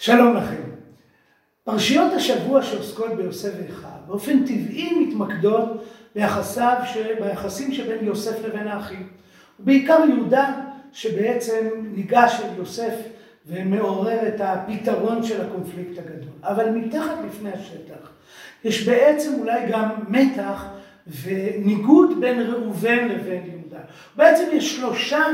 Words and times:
שלום 0.00 0.36
לכם. 0.36 0.62
פרשיות 1.64 2.12
השבוע 2.12 2.62
שעוסקות 2.62 3.12
ביוסף 3.16 3.50
ואחיו 3.58 3.90
באופן 4.06 4.44
טבעי 4.44 5.04
מתמקדות 5.04 5.84
ביחסיו, 6.14 6.76
ביחסים 7.20 7.72
שבין 7.72 8.04
יוסף 8.04 8.44
לבין 8.44 8.68
האחים. 8.68 9.08
ובעיקר 9.60 9.98
יהודה 10.08 10.60
שבעצם 10.92 11.68
ניגש 11.94 12.40
אל 12.44 12.58
יוסף 12.58 12.94
ומעורר 13.46 14.28
את 14.28 14.40
הפתרון 14.40 15.22
של 15.22 15.40
הקונפליקט 15.40 15.98
הגדול. 15.98 16.32
אבל 16.42 16.70
מתחת 16.70 17.16
לפני 17.26 17.50
השטח 17.52 18.10
יש 18.64 18.88
בעצם 18.88 19.34
אולי 19.38 19.60
גם 19.70 19.88
מתח 20.08 20.64
וניגוד 21.22 22.20
בין 22.20 22.40
ראובן 22.40 23.08
לבין 23.08 23.42
יהודה. 23.46 23.80
בעצם 24.16 24.44
יש 24.52 24.76
שלושה 24.76 25.24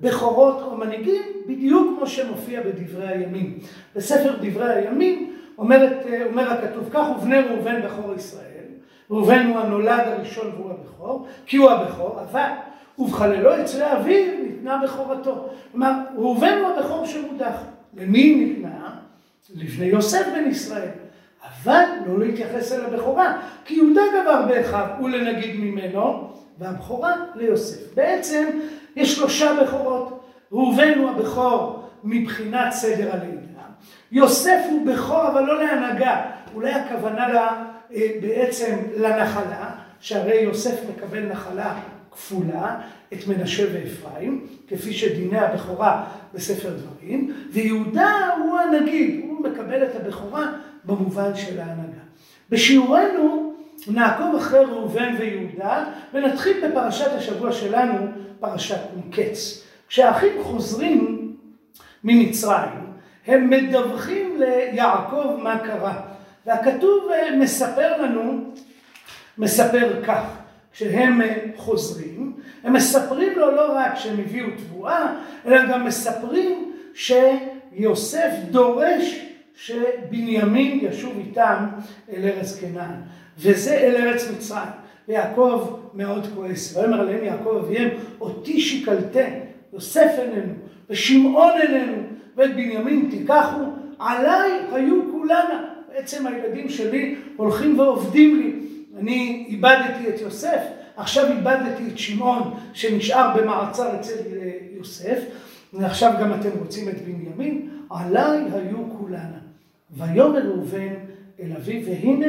בכורות 0.00 0.62
או 0.62 0.76
מנהיגים, 0.76 1.22
בדיוק 1.46 1.98
כמו 1.98 2.06
שמופיע 2.06 2.60
בדברי 2.60 3.08
הימים. 3.08 3.58
בספר 3.96 4.36
דברי 4.40 4.74
הימים 4.74 5.32
אומרת, 5.58 6.06
אומר 6.26 6.52
הכתוב 6.52 6.88
כך, 6.92 7.06
ובני 7.16 7.40
ראובן 7.40 7.82
בכור 7.82 8.14
ישראל. 8.14 8.52
ראובן 9.10 9.46
הוא 9.46 9.58
הנולד 9.58 10.02
הראשון 10.06 10.52
והוא 10.56 10.70
הבכור, 10.70 11.26
כי 11.46 11.56
הוא 11.56 11.70
הבכור, 11.70 12.20
אבל 12.20 12.50
ובחללו 12.98 13.62
אצל 13.62 13.82
אביו 13.82 14.26
ניתנה 14.42 14.80
בכורתו. 14.84 15.48
כלומר, 15.72 15.92
ראובן 16.16 16.58
הוא 16.58 16.68
הבכור 16.68 17.06
שמודח. 17.06 17.62
למי 17.96 18.34
ניתנה? 18.34 18.90
לבני 19.54 19.86
יוסף 19.86 20.26
בן 20.34 20.50
ישראל. 20.50 20.88
אבל 21.64 21.84
לא 22.06 22.18
להתייחס 22.18 22.72
אל 22.72 22.84
הבכורה, 22.84 23.40
כי 23.64 23.74
יהודה 23.74 24.02
גבר 24.12 24.46
באחיו 24.48 24.86
ולנגיד 25.04 25.60
ממנו, 25.60 26.30
והבכורה 26.62 27.16
ליוסף. 27.34 27.94
בעצם 27.94 28.48
יש 28.96 29.16
שלושה 29.16 29.56
בכורות. 29.62 30.24
ראובן 30.52 30.98
הוא 30.98 31.10
הבכור 31.10 31.88
מבחינת 32.04 32.72
סדר 32.72 33.10
הלידה. 33.12 33.62
יוסף 34.12 34.58
הוא 34.70 34.86
בכור 34.86 35.28
אבל 35.28 35.42
לא 35.42 35.64
להנהגה. 35.64 36.22
אולי 36.54 36.72
הכוונה 36.72 37.28
לה, 37.28 37.64
אה, 37.94 38.08
בעצם 38.22 38.76
לנחלה, 38.96 39.70
שהרי 40.00 40.40
יוסף 40.40 40.80
מקבל 40.90 41.20
נחלה 41.20 41.74
כפולה, 42.10 42.80
את 43.12 43.28
מנשה 43.28 43.64
ואפרים, 43.72 44.46
כפי 44.68 44.92
שדיני 44.92 45.38
הבכורה 45.38 46.04
בספר 46.34 46.70
דברים, 46.70 47.32
ויהודה 47.52 48.28
הוא 48.38 48.58
הנגיד, 48.58 49.24
הוא 49.28 49.40
מקבל 49.40 49.84
את 49.84 49.96
הבכורה 49.96 50.52
במובן 50.84 51.34
של 51.34 51.60
ההנהגה. 51.60 52.02
בשיעורנו 52.50 53.41
נעקוב 53.88 54.34
אחרי 54.36 54.64
ראובן 54.64 55.14
ויהודה 55.18 55.84
ונתחיל 56.14 56.68
בפרשת 56.68 57.10
השבוע 57.16 57.52
שלנו, 57.52 58.06
פרשת 58.40 58.80
מקץ. 58.96 59.64
כשהאחים 59.88 60.42
חוזרים 60.42 61.32
ממצרים, 62.04 62.92
הם 63.26 63.50
מדווחים 63.50 64.40
ליעקב 64.40 65.36
מה 65.42 65.58
קרה. 65.58 66.00
והכתוב 66.46 67.10
מספר 67.38 68.02
לנו, 68.02 68.44
מספר 69.38 70.02
כך, 70.04 70.22
כשהם 70.72 71.20
חוזרים, 71.56 72.32
הם 72.64 72.72
מספרים 72.72 73.38
לו 73.38 73.50
לא 73.50 73.76
רק 73.76 73.96
שהם 73.96 74.20
הביאו 74.20 74.46
תבואה, 74.56 75.14
אלא 75.46 75.66
גם 75.72 75.84
מספרים 75.84 76.72
שיוסף 76.94 78.30
דורש 78.50 79.26
שבנימין 79.56 80.78
ישוב 80.82 81.12
איתם 81.18 81.66
אל 82.12 82.24
ארץ 82.24 82.60
כנען, 82.60 83.00
וזה 83.38 83.74
אל 83.74 83.96
ארץ 83.96 84.30
מצרים. 84.30 84.68
ויעקב 85.08 85.76
מאוד 85.94 86.26
כועס, 86.34 86.76
ויאמר 86.76 87.00
עליהם 87.00 87.24
יעקב 87.24 87.62
אביהם, 87.64 87.88
אותי 88.20 88.60
שיקלתם, 88.60 89.30
יוסף 89.72 90.10
איננו, 90.18 90.52
ושמעון 90.90 91.52
איננו, 91.62 92.02
ואת 92.36 92.50
בנימין 92.50 93.08
תיקחו, 93.10 93.62
עליי 93.98 94.50
היו 94.72 95.12
כולנה. 95.12 95.64
בעצם 95.94 96.26
הילדים 96.26 96.68
שלי 96.68 97.14
הולכים 97.36 97.78
ועובדים 97.78 98.38
לי. 98.38 98.52
אני 98.98 99.46
איבדתי 99.48 100.08
את 100.08 100.20
יוסף, 100.20 100.60
עכשיו 100.96 101.26
איבדתי 101.26 101.82
את 101.92 101.98
שמעון 101.98 102.54
שנשאר 102.72 103.36
במעצר 103.36 104.00
אצל 104.00 104.14
יוסף, 104.76 105.18
ועכשיו 105.72 106.12
גם 106.20 106.34
אתם 106.34 106.50
רוצים 106.58 106.88
את 106.88 107.00
בנימין, 107.02 107.68
עליי 107.90 108.40
היו 108.52 108.78
כולנה. 108.98 109.38
ויאמר 109.90 110.48
ראובן 110.48 110.94
אל 111.40 111.52
אביו, 111.56 111.80
והנה 111.86 112.26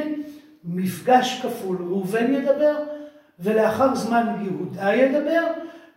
מפגש 0.66 1.42
כפול, 1.42 1.78
ראובן 1.80 2.34
ידבר, 2.34 2.76
ולאחר 3.40 3.96
זמן 3.96 4.28
יהודה 4.42 4.94
ידבר. 4.94 5.44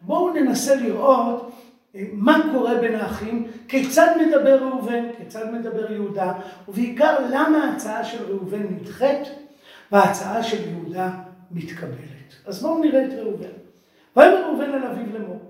בואו 0.00 0.32
ננסה 0.32 0.76
לראות 0.76 1.52
אה, 1.94 2.04
מה 2.12 2.38
קורה 2.52 2.74
בין 2.74 2.94
האחים, 2.94 3.46
כיצד 3.68 4.14
מדבר 4.26 4.62
ראובן, 4.62 5.04
כיצד 5.16 5.52
מדבר 5.52 5.92
יהודה, 5.92 6.32
ובעיקר 6.68 7.16
למה 7.30 7.64
ההצעה 7.64 8.04
של 8.04 8.24
ראובן 8.24 8.62
נדחית 8.62 9.28
וההצעה 9.92 10.42
של 10.42 10.70
יהודה 10.70 11.10
מתקבלת. 11.50 12.46
אז 12.46 12.62
בואו 12.62 12.84
נראה 12.84 13.04
את 13.04 13.12
ראובן. 13.12 13.46
ויאמר 14.16 14.46
ראובן 14.46 14.70
אל 14.70 14.86
אביו 14.86 15.12
לאמור, 15.12 15.40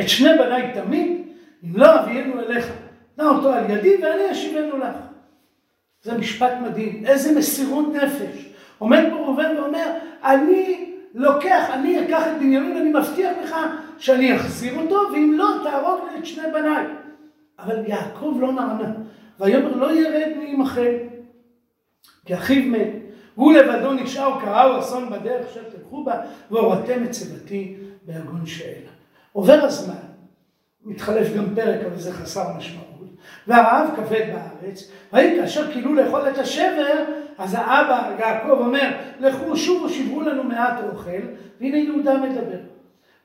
את 0.00 0.08
שני 0.08 0.38
בניי 0.38 0.70
תמיד, 0.74 1.22
אם 1.64 1.76
לא 1.76 2.00
אביאנו 2.00 2.40
אליך, 2.40 2.72
נע 3.18 3.24
אותו 3.24 3.52
על 3.52 3.70
ידי 3.70 3.96
ואני 4.02 4.32
אשיבנו 4.32 4.78
לך. 4.78 5.07
זה 6.02 6.18
משפט 6.18 6.52
מדהים, 6.62 7.06
איזה 7.06 7.38
מסירות 7.38 7.86
נפש. 7.94 8.48
עומד 8.78 9.04
פה 9.10 9.16
ראובן 9.16 9.56
ואומר, 9.56 9.90
אני 10.24 10.94
לוקח, 11.14 11.70
אני 11.72 12.04
אקח 12.04 12.22
את 12.26 12.38
בנימין 12.38 12.76
ואני 12.76 12.90
מבטיח 12.90 13.32
לך 13.44 13.56
שאני 13.98 14.36
אחזיר 14.36 14.80
אותו, 14.80 15.00
ואם 15.12 15.34
לא, 15.36 15.48
תהרוג 15.62 16.00
לי 16.12 16.18
את 16.18 16.26
שני 16.26 16.52
בניי. 16.52 16.86
אבל 17.58 17.86
יעקב 17.86 18.36
לא 18.40 18.52
נענה, 18.52 18.92
ויאמר 19.40 19.76
לא 19.76 19.92
ירד 19.92 20.32
מעמכם, 20.36 20.96
כי 22.24 22.34
אחיו 22.34 22.62
מת. 22.62 22.88
הוא 23.34 23.52
לבדו 23.52 23.92
נשאר, 23.92 24.40
קראו 24.40 24.78
אסון 24.78 25.10
בדרך 25.10 25.46
אשר 25.50 25.62
תלכו 25.62 26.04
בה, 26.04 26.20
והורדתם 26.50 27.04
את 27.04 27.10
צבתי 27.10 27.76
ביגון 28.02 28.46
שאלה. 28.46 28.90
עובר 29.32 29.60
הזמן, 29.62 29.94
מתחלף 30.84 31.36
גם 31.36 31.54
פרק, 31.54 31.86
אבל 31.86 31.98
זה 31.98 32.12
חסר 32.12 32.56
משמעות. 32.56 32.87
והרעב 33.46 33.88
כבד 33.96 34.26
בארץ, 34.32 34.90
ויהי 35.12 35.40
כאשר 35.40 35.72
כילו 35.72 35.94
לאכול 35.94 36.20
את 36.28 36.38
השבר, 36.38 37.04
אז 37.38 37.54
האבא 37.58 38.10
יעקב 38.18 38.50
אומר, 38.50 38.90
לכו 39.20 39.56
שובו 39.56 39.88
שברו 39.88 40.20
לנו 40.20 40.44
מעט 40.44 40.74
אוכל, 40.92 41.10
והנה 41.60 41.76
יהודה 41.76 42.16
מדבר. 42.16 42.58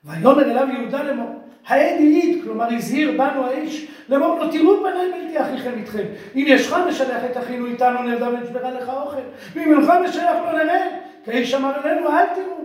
ויאמר 0.04 0.42
אליו 0.42 0.68
יהודה 0.78 1.02
לאמור, 1.02 1.40
העד 1.66 1.94
העיד, 1.96 2.44
כלומר 2.44 2.74
הזהיר 2.74 3.10
בנו 3.10 3.46
האיש, 3.46 3.86
לאמור 4.08 4.38
לא 4.38 4.50
תראו 4.52 4.80
פניי 4.80 5.12
בלתי 5.12 5.40
אחיכם 5.40 5.72
איתכם. 5.76 6.04
אם 6.34 6.44
ישך 6.46 6.76
משלח 6.88 7.24
את 7.30 7.36
אחינו 7.36 7.66
איתנו 7.66 8.02
נרדה 8.02 8.28
ונשברה 8.28 8.70
לך 8.70 8.88
אוכל, 8.88 9.20
ואם 9.54 9.72
אינך 9.72 9.92
משלח 10.04 10.36
לא 10.44 10.62
נראה, 10.62 10.86
כי 11.24 11.30
האיש 11.30 11.54
אמר 11.54 11.72
אלינו 11.84 12.08
אל 12.08 12.26
תראו. 12.34 12.64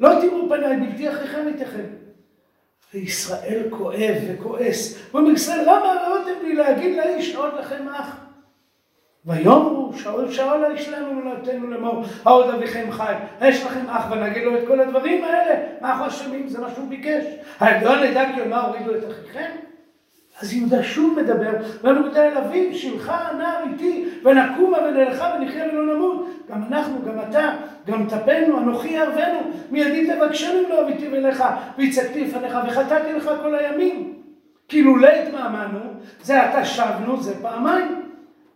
לא 0.00 0.20
תראו 0.20 0.48
פניי 0.48 0.76
בלתי 0.76 1.08
אחיכם 1.08 1.48
איתכם. 1.48 2.01
וישראל 2.94 3.62
כואב 3.70 4.16
וכועס. 4.28 4.98
ואומר 5.12 5.30
ישראל, 5.30 5.62
למה 5.62 5.94
ראותם 6.06 6.46
לי 6.46 6.54
להגיד 6.54 6.96
לאיש 6.96 7.34
עוד 7.34 7.54
לכם 7.58 7.88
אח? 7.88 8.16
ויאמרו 9.24 9.92
שאול 9.96 10.32
שאול 10.32 10.64
האיש 10.64 10.88
לנו 10.88 11.10
ונתנו 11.10 11.70
לאמור 11.70 12.04
העוד 12.24 12.54
אביכם 12.54 12.90
חי 12.90 13.14
יש 13.40 13.64
לכם 13.64 13.90
אח 13.90 14.10
ונגיד 14.10 14.42
לו 14.42 14.58
את 14.58 14.66
כל 14.66 14.80
הדברים 14.80 15.24
האלה 15.24 15.54
מה 15.80 15.90
אנחנו 15.90 16.06
אשמים 16.06 16.48
זה 16.48 16.60
מה 16.60 16.70
שהוא 16.74 16.88
ביקש 16.88 17.24
לא 17.60 18.04
נדע 18.04 18.24
כי 18.34 18.48
מה 18.48 18.60
הורידו 18.60 18.94
את 18.94 19.04
אחיכם 19.10 19.50
אז 20.42 20.52
יהודה 20.52 20.82
שוב 20.82 21.18
מדבר 21.22 21.52
ואנו 21.82 22.10
בדי 22.10 22.20
אל 22.20 22.38
אביו 22.38 22.74
שלך 22.74 23.12
הנער 23.14 23.62
איתי 23.72 24.08
ונקומה 24.24 24.78
ונלכה 24.78 25.34
ונחיה 25.40 25.64
ולא 25.72 25.94
נמות. 25.94 26.26
גם 26.50 26.62
אנחנו 26.62 27.02
גם 27.06 27.20
אתה 27.30 27.56
גם 27.86 28.08
טפנו 28.08 28.58
אנוכי 28.58 28.98
אהבנו 28.98 29.38
מידי 29.70 30.12
תבקשנו 30.12 30.58
אם 30.58 30.64
לא 30.70 30.82
אביתי 30.82 31.06
אליך 31.06 31.44
והצגתי 31.78 32.24
לפניך 32.24 32.58
וחטאתי 32.68 33.12
לך 33.12 33.30
כל 33.42 33.54
הימים. 33.54 34.14
כי 34.68 34.82
לולא 34.82 35.08
התמהמהנו 35.08 35.80
זה 36.22 36.42
עתה 36.42 36.64
שבנו 36.64 37.22
זה 37.22 37.42
פעמיים. 37.42 38.02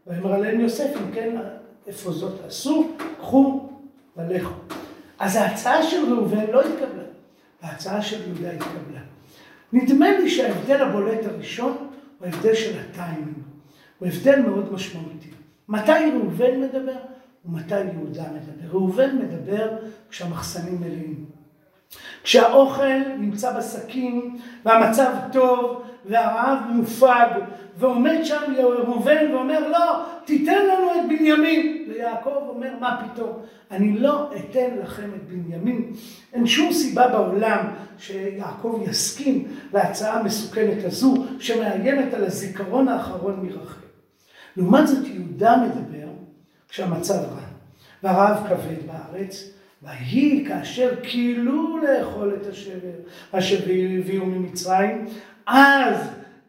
ויאמר 0.06 0.34
עליהם 0.34 0.61
יוסף, 0.61 0.96
אם 0.96 1.12
כן, 1.14 1.37
איפה 1.87 2.11
זאת 2.12 2.46
עשו, 2.46 2.88
קחו 3.19 3.69
ולכו. 4.16 4.55
אז 5.19 5.37
ההצעה 5.37 5.82
של 5.82 6.12
ראובן 6.12 6.46
לא 6.52 6.61
התקבלה, 6.61 7.02
ההצעה 7.62 8.02
של 8.02 8.16
יהודה 8.26 8.50
התקבלה. 8.50 9.00
נדמה 9.76 10.19
לי 10.19 10.31
שההבדל 10.31 10.82
הבולט 10.82 11.25
הראשון 11.25 11.76
הוא 12.19 12.26
ההבדל 12.26 12.55
של 12.55 12.78
הטיימינג. 12.78 13.37
הוא 13.99 14.08
הבדל 14.08 14.40
מאוד 14.40 14.73
משמעותי. 14.73 15.31
מתי 15.69 16.11
ראובן 16.14 16.61
מדבר 16.61 16.96
ומתי 17.44 17.81
יהודה 17.81 18.25
מדבר. 18.32 18.69
ראובן 18.70 19.19
מדבר 19.19 19.76
כשהמחסנים 20.11 20.81
מלאים. 20.81 21.25
כשהאוכל 22.23 22.99
נמצא 23.19 23.59
בשקים 23.59 24.38
והמצב 24.65 25.12
טוב 25.33 25.83
והרעב 26.05 26.59
מופג 26.69 27.29
ועומד 27.79 28.19
שם 28.25 28.43
ראובן 28.59 29.33
ואומר 29.33 29.69
לא 29.69 30.05
תיתן 30.25 30.67
לנו 30.67 30.94
את 30.94 31.09
בנימין. 31.09 31.87
ויעקב 31.88 32.43
אומר 32.49 32.71
מה 32.81 33.05
פתאום? 33.05 33.33
אני 33.71 33.99
לא 33.99 34.31
אתן 34.37 34.77
לכם 34.83 35.11
את 35.15 35.29
בנימין. 35.29 35.93
אין 36.33 36.47
שום 36.47 36.73
סיבה 36.73 37.09
בעולם 37.09 37.67
שיעקב 37.99 38.81
יסכים 38.85 39.49
להצעה 39.73 40.21
המסוכנת 40.21 40.85
הזו 40.85 41.15
שמאיימת 41.38 42.15
על 42.15 42.25
הזיכרון 42.25 42.88
האחרון 42.88 43.47
מרחל. 43.47 43.81
לעומת 44.56 44.88
זאת 44.88 45.06
יהודה 45.06 45.56
מדבר 45.56 46.09
כשהמצב 46.69 47.15
רע, 47.15 47.47
והרעב 48.03 48.47
כבד 48.49 48.87
בארץ, 48.87 49.50
ויהי 49.87 50.44
כאשר 50.49 50.91
כילו 51.03 51.79
לאכול 51.79 52.37
את 52.43 52.47
השבר 52.47 52.97
אשר 53.33 53.59
הביאו 53.99 54.27
ממצרים, 54.27 55.06
אז 55.47 55.97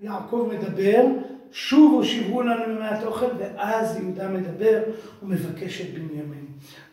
יעקב 0.02 0.50
מדבר, 0.54 1.06
שובו 1.52 2.06
שיברו 2.06 2.42
לנו 2.42 2.82
אוכל, 3.06 3.26
ואז 3.40 3.98
יהודה 3.98 4.28
מדבר 4.28 4.84
ומבקש 5.24 5.82
את 5.82 5.94
בנימין. 5.94 6.46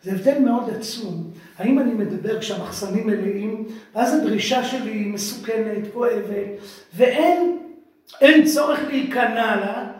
זה 0.02 0.12
הבדל 0.12 0.38
מאוד 0.38 0.70
עצום, 0.70 1.30
האם 1.58 1.78
אני 1.78 1.94
מדבר 1.94 2.40
כשהמחסנים 2.40 3.06
מלאים, 3.06 3.66
ואז 3.94 4.14
הדרישה 4.14 4.64
שלי 4.64 4.90
היא 4.90 5.12
מסוכנת, 5.12 5.92
כואבת, 5.92 6.46
ואין 6.94 8.44
צורך 8.44 8.80
להיכנע 8.88 9.56
לה, 9.56 9.92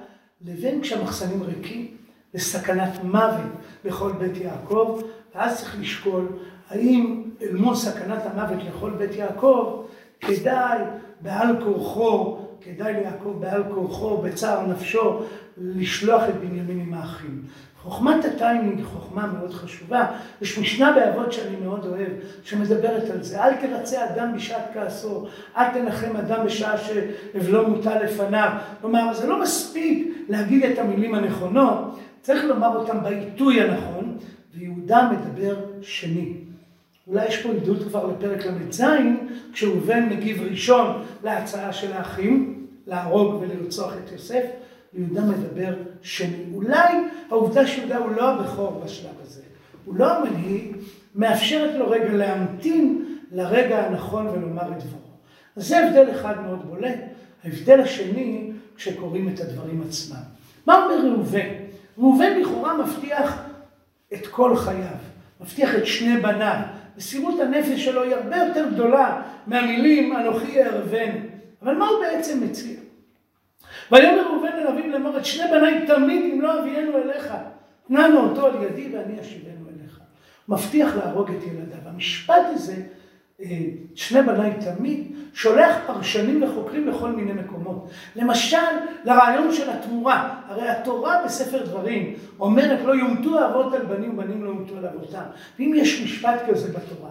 לבין 0.44 0.81
כשהמחסנים 0.81 1.43
ריקים, 1.43 1.87
לסכנת 2.35 3.05
מוות 3.05 3.50
בכל 3.85 4.12
בית 4.19 4.37
יעקב, 4.37 5.02
ואז 5.34 5.58
צריך 5.58 5.76
לשקול 5.81 6.26
האם 6.70 7.22
אל 7.42 7.56
מול 7.56 7.75
סכנת 7.75 8.22
המוות 8.25 8.58
לכל 8.69 8.90
בית 8.90 9.14
יעקב, 9.14 9.84
כדאי 10.20 10.78
בעל 11.20 11.64
כורחו, 11.64 12.38
כדאי 12.60 12.92
ליעקב 12.92 13.36
בעל 13.40 13.62
כורחו, 13.75 14.16
בצער 14.16 14.66
נפשו, 14.66 15.20
לשלוח 15.58 16.22
את 16.28 16.34
בנימין 16.34 16.81
עם 16.81 16.94
האחים. 16.94 17.42
חוכמת 17.82 18.25
הטיימינג 18.25 18.76
היא 18.76 18.84
חוכמה 18.84 19.26
מאוד 19.26 19.52
חשובה. 19.52 20.06
יש 20.42 20.58
משנה 20.58 20.92
באבות 20.92 21.32
שאני 21.32 21.56
מאוד 21.56 21.86
אוהב, 21.86 22.08
שמדברת 22.44 23.10
על 23.10 23.22
זה. 23.22 23.44
אל 23.44 23.54
תרצה 23.54 24.04
אדם 24.04 24.32
בשעת 24.36 24.62
כעסו, 24.75 25.26
אל 25.56 25.70
תנחם 25.70 26.16
אדם 26.16 26.44
בשעה 26.46 26.78
שאבלו 26.78 27.69
מוטל 27.69 28.02
לפניו. 28.04 28.50
כלומר, 28.81 29.14
זה 29.14 29.26
לא 29.26 29.42
מספיק 29.42 30.08
להגיד 30.28 30.64
את 30.64 30.78
המילים 30.78 31.14
הנכונות, 31.14 31.98
צריך 32.22 32.44
לומר 32.44 32.76
אותם 32.76 33.02
בעיתוי 33.02 33.60
הנכון, 33.60 34.13
ויהודה 34.84 35.10
מדבר 35.12 35.56
שני. 35.82 36.32
אולי 37.06 37.26
יש 37.26 37.42
פה 37.42 37.48
עדות 37.48 37.82
כבר 37.88 38.06
לפרק 38.06 38.46
ל"ז, 38.46 38.82
כשראובן 39.52 40.08
מגיב 40.08 40.42
ראשון 40.50 41.02
להצעה 41.25 41.72
של 41.72 41.92
האחים, 41.92 42.66
להרוג 42.86 43.42
ולרצוח 43.42 43.92
את 43.92 44.12
יוסף, 44.12 44.44
ויהודה 44.94 45.20
מדבר 45.20 45.75
שני. 46.02 46.44
אולי 46.54 46.94
העובדה 47.31 47.66
שיהודה 47.66 47.98
הוא 47.98 48.10
לא 48.10 48.31
הבכור 48.31 48.82
בשלב 48.84 49.14
הזה, 49.22 49.42
הוא 49.84 49.94
לא 49.94 50.16
המנהיג, 50.16 50.76
מאפשרת 51.14 51.75
לו 51.75 51.90
רגע 51.90 52.12
להמתין 52.12 53.04
לרגע 53.32 53.86
הנכון 53.86 54.26
ולומר 54.26 54.62
את 54.62 54.82
דברו. 54.82 54.98
אז 55.56 55.69
זה 55.69 55.86
הבדל 55.86 56.10
אחד 56.10 56.40
מאוד 56.40 56.62
בולט. 56.70 56.98
ההבדל 57.44 57.81
השני, 57.81 58.50
כשקוראים 58.76 59.28
את 59.28 59.40
הדברים 59.40 59.82
עצמם. 59.88 60.22
מה 60.66 60.84
אומר 60.84 61.10
ראובן? 61.10 61.48
ראובן 61.98 62.40
לכאורה 62.40 62.78
מבטיח 62.78 63.44
את 64.14 64.26
כל 64.26 64.56
חייו, 64.56 64.96
מבטיח 65.40 65.75
את 65.75 65.87
שני 65.87 66.20
בניו. 66.20 66.56
מסירות 66.96 67.40
הנפש 67.40 67.84
שלו 67.84 68.02
היא 68.02 68.14
הרבה 68.14 68.37
יותר 68.37 68.69
גדולה 68.72 69.22
מהמילים 69.46 70.16
אנוכי 70.16 70.62
אערבנו. 70.62 71.19
אבל 71.62 71.75
מה 71.75 71.88
הוא 71.88 72.00
בעצם 72.00 72.44
מציע? 72.44 72.76
ויאמר 73.93 74.26
ראובן 74.28 74.49
אל 74.49 74.66
אביו 74.66 74.90
לאמור 74.90 75.19
את 75.19 75.25
שני 75.25 75.50
בניי 75.50 75.87
תמיד 75.87 76.32
אם 76.32 76.40
לא 76.40 76.61
אביאנו 76.61 76.99
אליך. 76.99 77.34
תננו 77.88 78.20
אותו 78.20 78.46
על 78.46 78.62
ידי 78.62 78.96
ואני 78.96 79.20
אשיבנו 79.20 79.69
אליך. 79.69 80.00
מבטיח 80.49 80.96
להרוג 80.96 81.31
את 81.31 81.43
ילדיו. 81.43 81.78
המשפט 81.87 82.43
הזה, 82.55 82.76
שני 83.94 84.22
בניי 84.22 84.52
תמיד, 84.60 85.12
שולח 85.34 85.76
פרשנים 85.86 86.42
וחוקרים 86.42 86.88
לכל 86.88 87.10
מיני 87.10 87.32
מקומות. 87.32 87.90
למשל, 88.16 88.56
לרעיון 89.04 89.52
של 89.52 89.70
התמורה. 89.70 90.34
הרי 90.48 90.69
התורה 90.69 91.22
בספר 91.25 91.64
דברים 91.64 92.14
אומרת 92.40 92.84
לא 92.84 92.92
יומתו 92.92 93.46
אבות 93.46 93.75
על 93.75 93.82
בנים 93.82 94.19
ובנים 94.19 94.44
לא 94.44 94.48
יומתו 94.48 94.76
על 94.76 94.86
אבותם. 94.86 95.22
ואם 95.58 95.72
יש 95.76 96.02
משפט 96.04 96.42
כזה 96.48 96.69
בתורה, 96.69 97.10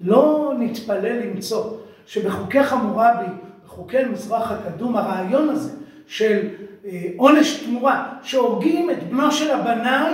לא 0.00 0.52
נתפלא 0.58 1.08
למצוא 1.08 1.70
שבחוקי 2.06 2.62
חמורבי, 2.62 3.32
בחוקי 3.64 4.04
מזרח 4.04 4.50
הקדום, 4.50 4.96
הרעיון 4.96 5.48
הזה 5.48 5.70
של 6.06 6.48
אה, 6.84 7.02
עונש 7.16 7.62
תמורה, 7.64 8.12
שהורגים 8.22 8.90
את 8.90 9.02
בנו 9.02 9.32
של 9.32 9.50
הבנאי 9.50 10.12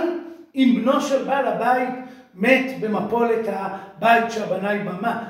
אם 0.55 0.81
בנו 0.81 1.01
של 1.01 1.23
בעל 1.23 1.47
הבית 1.47 1.89
מת 2.35 2.79
במפולת 2.81 3.45
הבית 3.47 4.31
שהבנאי 4.31 4.79
במה. 4.79 5.23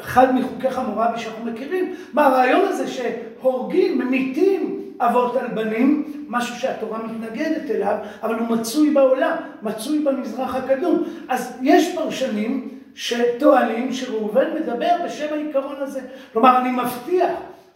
אחד 0.00 0.34
מחוקי 0.34 0.70
חמורבי 0.70 1.18
שאנחנו 1.18 1.44
מכירים, 1.44 1.94
מה 2.12 2.26
הרעיון 2.26 2.68
הזה 2.68 2.84
שהורגים, 2.88 3.98
ממיתים 3.98 4.80
אבות 5.00 5.36
על 5.36 5.46
בנים, 5.46 6.12
משהו 6.28 6.56
שהתורה 6.56 6.98
מתנגדת 7.02 7.70
אליו, 7.70 7.96
אבל 8.22 8.34
הוא 8.34 8.48
מצוי 8.48 8.90
בעולם, 8.90 9.36
מצוי 9.62 9.98
במזרח 9.98 10.54
הקדום. 10.54 11.02
אז 11.28 11.58
יש 11.62 11.94
פרשנים 11.94 12.68
שטוענים 12.94 13.92
שראובן 13.92 14.46
מדבר 14.54 14.96
בשם 15.04 15.34
העיקרון 15.34 15.76
הזה. 15.78 16.00
כלומר, 16.32 16.58
אני 16.58 16.70
מבטיח 16.70 17.30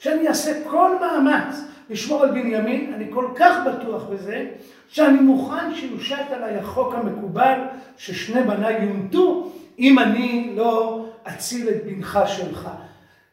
שאני 0.05 0.29
אעשה 0.29 0.53
כל 0.71 0.91
מאמץ 1.01 1.65
לשמור 1.91 2.23
על 2.23 2.31
בנימין, 2.31 2.93
אני 2.97 3.07
כל 3.11 3.27
כך 3.37 3.57
בטוח 3.67 4.05
בזה, 4.05 4.47
שאני 4.89 5.21
מוכן 5.21 5.75
שיושת 5.75 6.25
עליי 6.33 6.59
החוק 6.59 6.95
המקובל 6.95 7.59
ששני 7.99 8.43
בניי 8.43 8.85
יומתו, 8.85 9.53
אם 9.79 9.99
אני 9.99 10.53
לא 10.57 11.05
אציל 11.29 11.69
את 11.69 11.85
בנך 11.85 12.19
שלך. 12.27 12.69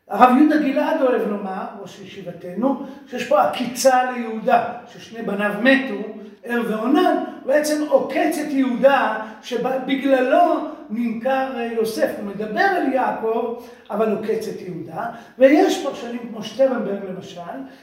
הרב 0.07 0.37
יהודה 0.37 0.57
גלעד 0.57 1.01
אוהב 1.01 1.27
לומר, 1.29 1.63
ראש 1.81 1.99
ישיבתנו, 1.99 2.85
שיש 3.07 3.27
פה 3.27 3.41
עקיצה 3.41 4.11
ליהודה, 4.11 4.63
ששני 4.93 5.21
בניו 5.21 5.51
מתו, 5.61 6.09
ער 6.43 6.61
ועונן, 6.67 7.15
בעצם 7.45 7.83
עוקץ 7.89 8.37
את 8.47 8.51
יהודה, 8.51 9.19
שבגללו 9.41 10.67
נמכר 10.91 11.57
יוסף. 11.75 12.09
הוא 12.17 12.25
מדבר 12.25 12.67
אל 12.77 12.93
יעקב, 12.93 13.63
אבל 13.89 14.11
עוקץ 14.11 14.47
את 14.47 14.61
יהודה. 14.61 15.05
ויש 15.39 15.83
פרשנים 15.83 16.19
כמו 16.29 16.43
שטרנברג 16.43 16.99
למשל, 17.09 17.41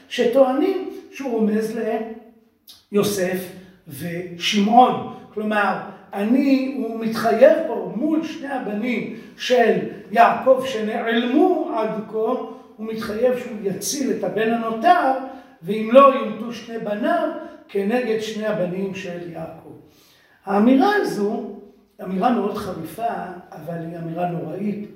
שטוענים 0.09 0.89
שהוא 1.11 1.31
רומז 1.31 1.77
ליוסף 2.91 3.51
ושמעון. 3.87 5.13
כלומר, 5.33 5.77
אני, 6.13 6.75
הוא 6.77 6.99
מתחייב 6.99 7.57
פה 7.67 7.91
מול 7.95 8.23
שני 8.23 8.47
הבנים 8.47 9.15
של 9.37 9.77
יעקב 10.11 10.63
שנעלמו 10.65 11.71
עד 11.75 11.89
כה, 12.07 12.15
הוא 12.15 12.87
מתחייב 12.87 13.39
שהוא 13.39 13.57
יציל 13.63 14.11
את 14.11 14.23
הבן 14.23 14.53
הנותר, 14.53 15.11
ואם 15.63 15.89
לא 15.91 16.13
יומתו 16.15 16.53
שני 16.53 16.79
בניו, 16.79 17.29
כנגד 17.67 18.19
שני 18.19 18.45
הבנים 18.47 18.95
של 18.95 19.31
יעקב. 19.31 19.69
האמירה 20.45 20.95
הזו, 20.95 21.58
אמירה 22.03 22.31
מאוד 22.31 22.57
חריפה, 22.57 23.13
אבל 23.51 23.77
היא 23.85 23.97
אמירה 23.97 24.31
נוראית, 24.31 24.89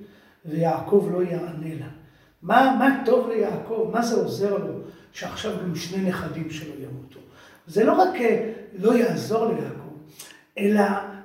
ויעקב 0.46 1.10
לא 1.12 1.24
יענה 1.24 1.76
לה. 1.80 1.88
מה, 2.42 2.76
מה 2.80 3.02
טוב 3.06 3.30
ליעקב? 3.30 3.90
מה 3.94 4.02
זה 4.02 4.16
עוזר 4.16 4.58
לו 4.58 4.74
שעכשיו 5.12 5.54
גם 5.64 5.76
שני 5.76 6.10
נכדים 6.10 6.50
שלו 6.50 6.74
ימותו? 6.80 7.20
זה 7.68 7.84
לא 7.84 7.94
רק 7.94 8.16
אה, 8.22 8.52
לא 8.80 8.96
יעזור 8.96 9.46
ליעקב, 9.46 9.94
אלא 10.58 10.84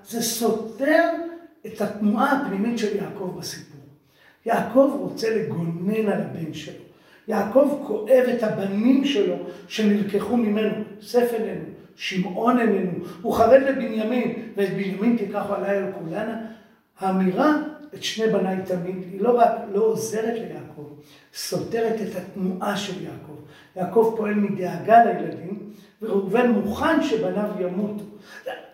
זה 0.08 0.23
סותר 0.23 1.04
את 1.66 1.80
התנועה 1.80 2.32
הפנימית 2.32 2.78
של 2.78 2.97
יעקב 2.97 3.37
בסיפור. 3.38 3.80
יעקב 4.47 4.97
רוצה 5.00 5.37
לגונן 5.37 6.06
על 6.06 6.20
הבן 6.20 6.54
שלו. 6.54 6.82
יעקב 7.28 7.82
כואב 7.87 8.25
את 8.37 8.42
הבנים 8.42 9.04
שלו 9.04 9.37
שנלקחו 9.68 10.37
ממנו, 10.37 10.85
יוסף 10.97 11.35
איננו, 11.35 11.64
שמעון 11.99 12.59
איננו, 12.59 12.90
הוא 13.23 13.35
חרד 13.35 13.62
לבנימין, 13.62 14.52
ואת 14.57 14.71
בנימין 14.71 15.17
תיקחו 15.17 15.55
עליי 15.55 15.76
על 15.76 15.93
כולנה. 15.99 16.40
האמירה, 17.00 17.57
את 17.95 18.02
שני 18.02 18.33
בניי 18.33 18.57
תמיד, 18.64 18.97
היא 19.12 19.21
לא 19.21 19.38
רק 19.38 19.50
לא 19.73 19.81
עוזרת 19.81 20.35
ליעקב, 20.35 20.90
סותרת 21.35 22.00
את 22.00 22.17
התנועה 22.17 22.76
של 22.76 23.02
יעקב. 23.02 23.37
יעקב 23.76 24.14
פועל 24.17 24.35
מדאגה 24.35 25.05
לילדים, 25.05 25.59
וראובן 26.02 26.50
מוכן 26.50 27.02
שבניו 27.02 27.50
ימותו. 27.61 28.05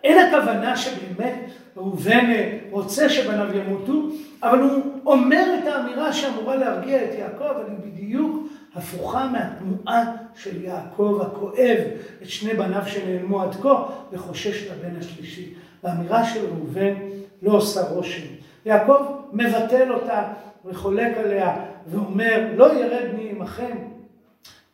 אין 0.03 0.27
הכוונה 0.27 0.77
שבאמת 0.77 1.35
ראובן 1.77 2.25
רוצה 2.71 3.09
שבניו 3.09 3.57
ימותו, 3.57 4.09
אבל 4.43 4.59
הוא 4.59 4.83
אומר 5.05 5.59
את 5.59 5.67
האמירה 5.67 6.13
שאמורה 6.13 6.55
להרגיע 6.55 7.03
את 7.03 7.19
יעקב, 7.19 7.43
אבל 7.43 7.63
היא 7.67 7.91
בדיוק 7.91 8.47
הפוכה 8.75 9.27
מהתנועה 9.27 10.24
של 10.35 10.63
יעקב 10.63 11.19
הכואב 11.21 11.77
את 12.21 12.29
שני 12.29 12.53
בניו 12.53 12.81
שנעלמו 12.85 13.41
עד 13.41 13.55
כה, 13.55 13.85
וחושש 14.11 14.67
לבן 14.71 14.95
השלישי. 14.99 15.53
והאמירה 15.83 16.25
של 16.25 16.45
ראובן 16.45 16.93
לא 17.41 17.51
עושה 17.51 17.81
רושם. 17.89 18.27
יעקב 18.65 19.03
מבטל 19.33 19.93
אותה 19.93 20.33
וחולק 20.65 21.17
עליה 21.17 21.65
ואומר, 21.87 22.47
לא 22.55 22.73
ירד 22.73 23.13
מי 23.17 23.29
עמכם, 23.29 23.77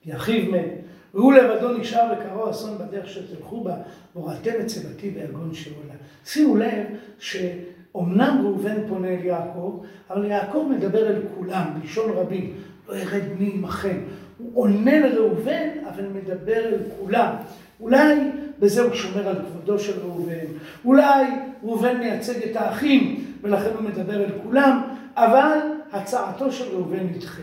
כי 0.02 0.16
אחיו 0.16 0.52
מת. 0.52 0.66
והוא 1.14 1.34
לבדו 1.34 1.78
נשאר 1.78 2.14
וקרוא 2.14 2.52
אסון 2.52 2.78
בדרך 2.78 3.10
שתלכו 3.10 3.64
בה, 3.64 3.76
והורדתם 4.16 4.52
את 4.62 4.66
צבתי 4.66 5.10
ביגון 5.10 5.54
שאולה. 5.54 5.94
שימו 6.26 6.56
לב 6.56 6.86
שאומנם 7.20 8.42
ראובן 8.44 8.88
פונה 8.88 9.08
אל 9.08 9.26
יעקב, 9.26 9.84
אבל 10.10 10.26
יעקב 10.26 10.68
מדבר 10.70 11.08
אל 11.08 11.22
כולם, 11.36 11.64
בלשון 11.80 12.12
רבים, 12.12 12.54
לא 12.88 12.96
ירד 12.96 13.24
מי 13.40 13.52
עמכם. 13.54 13.98
הוא 14.42 14.64
עונה 14.64 15.00
לראובן, 15.00 15.68
אבל 15.90 16.06
מדבר 16.08 16.66
אל 16.66 16.80
כולם. 17.00 17.36
אולי 17.80 18.16
בזה 18.60 18.82
הוא 18.82 18.94
שומר 18.94 19.28
על 19.28 19.36
כבודו 19.36 19.80
של 19.80 20.00
ראובן, 20.00 20.46
אולי 20.86 21.26
ראובן 21.64 21.98
מייצג 21.98 22.44
את 22.44 22.56
האחים 22.56 23.26
ולכן 23.42 23.70
הוא 23.76 23.84
מדבר 23.84 24.24
אל 24.24 24.32
כולם, 24.44 24.82
אבל 25.16 25.58
הצעתו 25.92 26.52
של 26.52 26.64
ראובן 26.64 27.00
נדחה. 27.00 27.42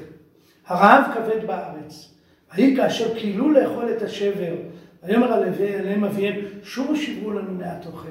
הרעב 0.67 1.05
כבד 1.15 1.47
בארץ, 1.47 2.15
ויהי 2.55 2.77
כאשר 2.77 3.15
קילו 3.15 3.51
לאכול 3.51 3.93
את 3.97 4.03
השבר, 4.03 4.55
ויאמר 5.05 5.33
עליהם 5.33 6.05
אביהם, 6.05 6.37
שוב 6.63 6.93
השיבו 6.93 7.31
לנו 7.31 7.55
מעט 7.55 7.87
אוכל. 7.87 8.09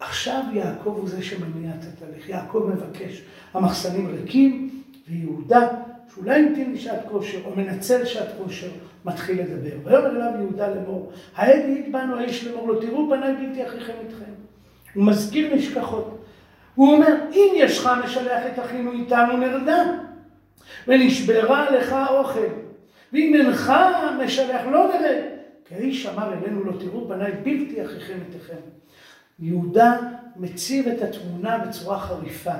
עכשיו 0.00 0.42
יעקב 0.52 0.94
הוא 0.98 1.08
זה 1.08 1.22
שמניע 1.22 1.70
את 1.78 1.84
התהליך, 1.84 2.28
יעקב 2.28 2.70
מבקש, 2.74 3.22
המחסנים 3.54 4.06
ריקים, 4.06 4.70
ויהודה, 5.08 5.68
שאולי 6.14 6.40
המתין 6.40 6.72
לשעת 6.72 7.00
כושר, 7.10 7.38
או 7.44 7.56
מנצל 7.56 8.04
שעת 8.04 8.28
כושר, 8.38 8.70
מתחיל 9.04 9.40
לדבר. 9.40 9.76
ויאמר 9.84 10.10
אליו 10.10 10.30
יהודה 10.40 10.68
לאמור, 10.68 11.12
העד 11.36 11.60
העיד 11.64 11.92
בנו 11.92 12.16
האיש 12.16 12.44
לאמור 12.44 12.68
לו, 12.68 12.80
תראו 12.80 13.10
פניי 13.10 13.34
בלתי 13.34 13.66
אחיכם 13.66 13.92
איתכם. 14.04 14.32
הוא 14.94 15.04
מזכיר 15.04 15.54
נשכחות. 15.54 16.24
הוא 16.74 16.94
אומר, 16.94 17.14
אם 17.32 17.52
ישך 17.56 17.86
משלח 18.04 18.42
את 18.46 18.58
אחינו 18.58 18.92
איתנו 18.92 19.36
נרדה, 19.36 19.84
ונשברה 20.88 21.70
לך 21.70 21.96
אוכל, 22.10 22.40
ואם 23.12 23.34
אינך 23.34 23.72
משלח 24.24 24.60
לא 24.72 24.88
נרד, 24.88 25.22
כי 25.64 25.74
האיש 25.74 26.06
אמר 26.06 26.32
אלינו 26.32 26.64
לא 26.64 26.72
תראו 26.80 27.08
פניי 27.08 27.32
בלתי 27.32 27.84
אחיכם 27.84 28.18
איתכם. 28.28 28.60
יהודה 29.38 29.98
מציב 30.36 30.88
את 30.88 31.02
התמונה 31.02 31.58
בצורה 31.58 31.98
חריפה. 31.98 32.54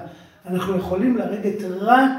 אנחנו 0.47 0.77
יכולים 0.77 1.17
לרדת 1.17 1.63
רק 1.81 2.11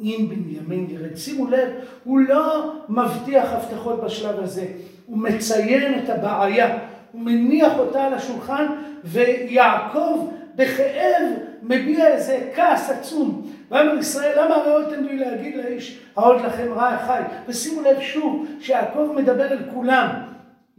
אם 0.00 0.26
בנימין 0.28 0.86
ירד. 0.90 1.16
שימו 1.16 1.46
לב, 1.46 1.68
הוא 2.04 2.20
לא 2.20 2.72
מבטיח 2.88 3.52
הבטחות 3.52 4.04
בשלב 4.04 4.40
הזה, 4.40 4.66
הוא 5.06 5.18
מציין 5.18 5.98
את 5.98 6.10
הבעיה, 6.10 6.78
הוא 7.12 7.20
מניח 7.20 7.78
אותה 7.78 8.04
על 8.04 8.14
השולחן, 8.14 8.66
ויעקב 9.04 10.28
בכאב 10.54 11.22
מביע 11.62 12.06
איזה 12.06 12.50
כעס 12.54 12.90
עצום. 12.90 13.50
ואמר 13.70 13.98
ישראל, 13.98 14.44
למה 14.44 14.54
הראותם 14.54 15.04
לי 15.04 15.16
להגיד 15.16 15.56
לאיש, 15.56 16.00
העוד 16.16 16.40
לכם 16.40 16.72
רע 16.72 16.88
החי? 16.88 17.22
ושימו 17.48 17.82
לב 17.82 18.00
שוב, 18.00 18.46
שיעקב 18.60 19.12
מדבר 19.16 19.52
אל 19.52 19.58
כולם. 19.74 20.08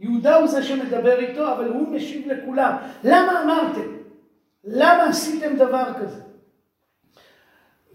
יהודה 0.00 0.36
הוא 0.36 0.48
זה 0.48 0.62
שמדבר 0.62 1.18
איתו, 1.18 1.52
אבל 1.52 1.68
הוא 1.68 1.88
משיב 1.88 2.28
לכולם. 2.28 2.76
למה 3.04 3.42
אמרתם? 3.44 3.90
למה 4.64 5.02
עשיתם 5.04 5.56
דבר 5.56 5.84
כזה? 6.00 6.29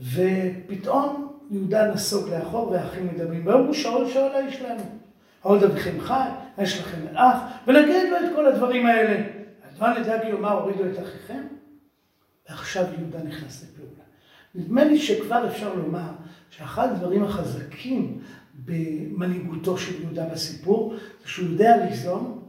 ופתאום 0.02 1.38
יהודה 1.52 1.92
נסוג 1.94 2.30
לאחור 2.30 2.72
והאחים 2.72 3.08
מדברים. 3.08 3.48
ואמרו 3.48 3.74
שאול 3.74 4.10
שאול 4.10 4.32
האיש 4.32 4.62
לנו. 4.62 4.84
העוד 5.44 5.64
אביכם 5.64 6.00
חי, 6.00 6.30
יש 6.58 6.80
לכם 6.80 6.98
מלאך, 7.12 7.38
ונגיד 7.68 8.10
לו 8.10 8.18
את 8.18 8.36
כל 8.36 8.46
הדברים 8.46 8.86
האלה. 8.86 9.24
אדוני 9.76 10.00
נדע 10.00 10.22
כי 10.22 10.28
יאמר 10.28 10.52
הורידו 10.52 10.86
את 10.86 11.00
אחיכם? 11.00 11.42
ועכשיו 12.50 12.86
יהודה 13.00 13.24
נכנס 13.24 13.64
לפעולה. 13.64 14.04
נדמה 14.56 14.84
לי 14.84 15.00
שכבר 15.00 15.48
אפשר 15.48 15.74
לומר 15.74 16.12
שאחד 16.50 16.92
הדברים 16.92 17.24
החזקים 17.24 18.20
במנהיגותו 18.66 19.78
של 19.78 20.02
יהודה 20.02 20.26
בסיפור, 20.26 20.96
זה 21.24 21.30
שהוא 21.30 21.48
יודע 21.48 21.86
ליזום, 21.86 22.42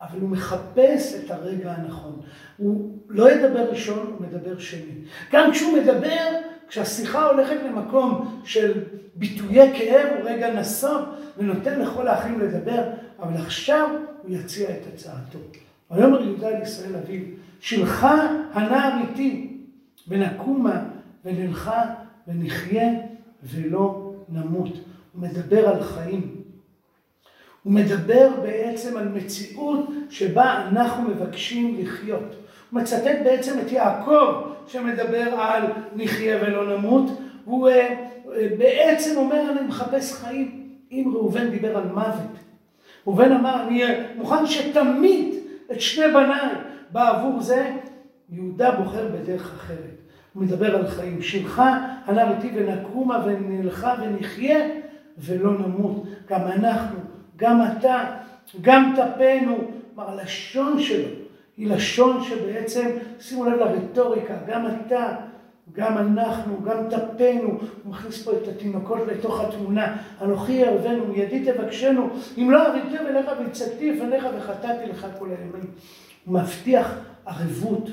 אבל 0.00 0.20
הוא 0.20 0.28
מחפש 0.28 1.14
את 1.14 1.30
הרגע 1.30 1.72
הנכון. 1.72 2.20
הוא 2.56 2.98
לא 3.08 3.30
ידבר 3.30 3.70
ראשון, 3.70 4.14
הוא 4.18 4.26
מדבר 4.26 4.58
שני. 4.58 5.02
גם 5.32 5.52
כשהוא 5.52 5.78
מדבר, 5.78 6.38
כשהשיחה 6.68 7.26
הולכת 7.26 7.56
למקום 7.66 8.40
של 8.44 8.82
ביטויי 9.14 9.78
כאב, 9.78 10.06
הוא 10.18 10.30
רגע 10.30 10.54
נסוג 10.54 11.00
ונותן 11.38 11.80
לכל 11.80 12.08
האחים 12.08 12.40
לדבר, 12.40 12.82
אבל 13.20 13.36
עכשיו 13.36 13.88
הוא 14.22 14.30
יציע 14.30 14.70
את 14.70 14.80
הצעתו. 14.94 15.38
ויאמר 15.90 16.22
יהודה 16.22 16.48
אל 16.48 16.62
ישראל 16.62 16.96
אביו, 16.96 17.22
שלך 17.60 18.06
הנער 18.52 18.92
איתי, 19.08 19.56
ונקומה 20.08 20.84
ונלכה 21.24 21.84
ונחיה 22.28 22.92
ולא 23.42 24.14
נמות. 24.28 24.72
הוא 25.12 25.22
מדבר 25.22 25.68
על 25.68 25.82
חיים. 25.82 26.34
הוא 27.62 27.72
מדבר 27.72 28.28
בעצם 28.42 28.96
על 28.96 29.08
מציאות 29.08 29.88
שבה 30.10 30.68
אנחנו 30.68 31.08
מבקשים 31.08 31.76
לחיות. 31.80 32.47
מצטט 32.72 33.18
בעצם 33.24 33.58
את 33.58 33.72
יעקב 33.72 34.34
שמדבר 34.66 35.34
על 35.40 35.62
נחיה 35.96 36.36
ולא 36.42 36.76
נמות, 36.76 37.10
הוא 37.44 37.68
אה, 37.68 37.94
בעצם 38.58 39.16
אומר 39.16 39.50
אני 39.50 39.68
מחפש 39.68 40.12
חיים. 40.12 40.68
אם 40.92 41.12
ראובן 41.14 41.50
דיבר 41.50 41.76
על 41.76 41.84
מוות, 41.84 42.36
ראובן 43.06 43.32
אמר 43.32 43.62
אני 43.68 43.82
מוכן 44.16 44.46
שתמיד 44.46 45.34
את 45.72 45.80
שני 45.80 46.06
בניי 46.08 46.54
בעבור 46.90 47.40
זה, 47.40 47.70
יהודה 48.30 48.70
בוחר 48.70 49.08
בדרך 49.08 49.52
אחרת. 49.56 49.98
הוא 50.32 50.42
מדבר 50.42 50.76
על 50.76 50.86
חיים. 50.86 51.22
שלך 51.22 51.62
הנער 52.04 52.36
איתי 52.36 52.50
ונקומה 52.54 53.24
ונלכה 53.26 53.94
ונחיה 54.02 54.58
ולא 55.18 55.58
נמות. 55.58 56.04
גם 56.28 56.40
אנחנו, 56.40 56.98
גם 57.36 57.60
אתה, 57.62 58.04
גם 58.60 58.94
טפנו. 58.96 59.56
כלומר, 59.94 60.10
הלשון 60.10 60.80
שלו 60.80 61.08
היא 61.58 61.70
לשון 61.70 62.24
שבעצם, 62.24 62.90
שימו 63.20 63.44
לב 63.44 63.58
לרטוריקה, 63.58 64.34
גם 64.46 64.66
אתה, 64.66 65.16
גם 65.72 65.98
אנחנו, 65.98 66.62
גם 66.64 66.76
טפנו, 66.90 67.48
הוא 67.48 67.92
מכניס 67.92 68.22
פה 68.22 68.32
את 68.32 68.48
התינוקות 68.48 68.98
לתוך 69.06 69.40
התמונה, 69.40 69.96
אנוכי 70.22 70.64
אהבנו, 70.64 71.06
מידי 71.06 71.52
תבקשנו, 71.52 72.08
אם 72.38 72.50
לא 72.50 72.66
אריתם 72.66 73.06
אליך 73.06 73.26
והצגתי 73.38 73.92
לפניך 73.92 74.26
וחטאתי 74.38 74.90
לך 74.90 75.06
כל 75.18 75.28
הימים. 75.28 75.70
הוא 76.24 76.34
מבטיח 76.34 76.94
ערבות, 77.26 77.88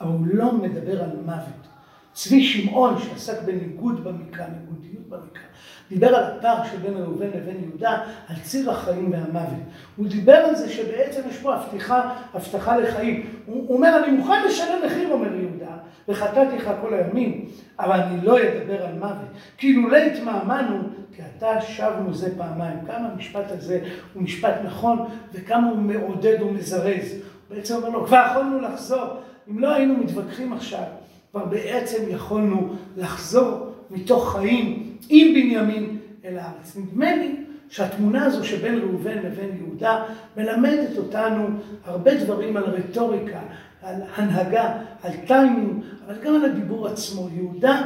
אבל 0.00 0.10
הוא 0.10 0.26
לא 0.32 0.52
מדבר 0.52 1.02
על 1.04 1.10
מוות. 1.24 1.69
צבי 2.12 2.44
שמעון, 2.44 2.98
שעסק 2.98 3.42
בניגוד 3.42 4.04
במקרא, 4.04 4.44
ניגודיות 4.46 5.08
במקרא, 5.08 5.42
דיבר 5.90 6.14
על 6.16 6.24
הפער 6.24 6.64
שבין 6.64 6.96
ראובן 6.96 7.26
לבין 7.26 7.56
יהודה, 7.60 8.02
על 8.28 8.36
ציר 8.42 8.70
החיים 8.70 9.12
והמוות. 9.12 9.60
הוא 9.96 10.08
דיבר 10.08 10.34
על 10.34 10.54
זה 10.54 10.68
שבעצם 10.68 11.20
יש 11.30 11.36
פה 11.36 11.54
הבטחה, 11.54 12.14
הבטחה 12.34 12.76
לחיים. 12.76 13.26
הוא, 13.46 13.74
אומר, 13.74 14.02
אני 14.04 14.16
מוכן 14.16 14.44
לשלם 14.46 14.78
מחיר, 14.86 15.12
אומר 15.12 15.34
יהודה, 15.34 15.76
וחטאתי 16.08 16.56
לך 16.56 16.70
כל 16.80 16.94
הימים, 16.94 17.44
אבל 17.78 18.00
אני 18.00 18.26
לא 18.26 18.38
אדבר 18.42 18.86
על 18.86 18.94
מוות. 18.94 19.28
כי 19.58 19.72
לולא 19.72 19.96
התמהמהנו, 19.96 20.78
כי 21.16 21.22
אתה 21.36 21.60
שבנו 21.60 22.14
זה 22.14 22.38
פעמיים. 22.38 22.78
כמה 22.86 23.08
המשפט 23.08 23.50
הזה 23.50 23.80
הוא 24.14 24.22
משפט 24.22 24.54
נכון, 24.64 25.06
וכמה 25.32 25.68
הוא 25.68 25.78
מעודד 25.78 26.42
ומזרז. 26.42 27.16
בעצם 27.50 27.74
אומר 27.74 27.88
לו, 27.88 28.06
כבר 28.06 28.26
יכולנו 28.30 28.60
לחזור. 28.60 29.06
אם 29.50 29.58
לא 29.58 29.74
היינו 29.74 29.96
מתווכחים 29.96 30.52
עכשיו, 30.52 30.84
כבר 31.30 31.44
בעצם 31.44 32.02
יכולנו 32.08 32.74
לחזור 32.96 33.66
מתוך 33.90 34.32
חיים 34.32 34.96
עם 35.08 35.34
בנימין 35.34 35.98
אל 36.24 36.38
הארץ. 36.38 36.76
נדמה 36.76 37.16
לי 37.16 37.36
שהתמונה 37.68 38.24
הזו 38.24 38.44
שבין 38.44 38.78
ראובן 38.78 39.18
לבין 39.18 39.50
יהודה 39.58 40.04
מלמדת 40.36 40.96
אותנו 40.96 41.48
הרבה 41.84 42.14
דברים 42.14 42.56
על 42.56 42.64
רטוריקה, 42.64 43.40
על 43.82 43.94
הנהגה, 44.16 44.78
על 45.02 45.12
טיימינג, 45.26 45.82
אבל 46.06 46.14
גם 46.24 46.34
על 46.34 46.44
הדיבור 46.44 46.88
עצמו. 46.88 47.28
יהודה 47.34 47.82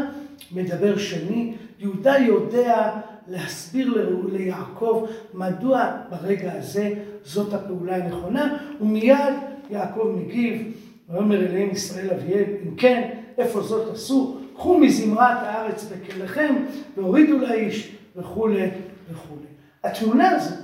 מדבר 0.52 0.98
שני, 0.98 1.54
יהודה 1.78 2.18
יודע 2.18 2.90
להסביר 3.28 4.16
ליעקב 4.32 5.06
מדוע 5.34 5.90
ברגע 6.10 6.52
הזה 6.52 6.92
זאת 7.24 7.54
הפעולה 7.54 7.96
הנכונה, 7.96 8.56
ומיד 8.80 9.34
יעקב 9.70 10.14
מגיב, 10.16 10.72
ואומר 11.08 11.46
אליהם 11.46 11.70
ישראל 11.70 12.10
אביהם, 12.10 12.50
אם 12.62 12.74
כן, 12.76 13.10
איפה 13.38 13.62
זאת 13.62 13.94
עשו? 13.94 14.38
קחו 14.54 14.78
מזמרת 14.78 15.36
הארץ 15.42 15.84
בכליכם 15.84 16.54
והורידו 16.96 17.38
לאיש 17.38 17.96
וכולי 18.16 18.70
וכולי. 19.12 19.46
התמונה 19.84 20.30
הזו 20.30 20.54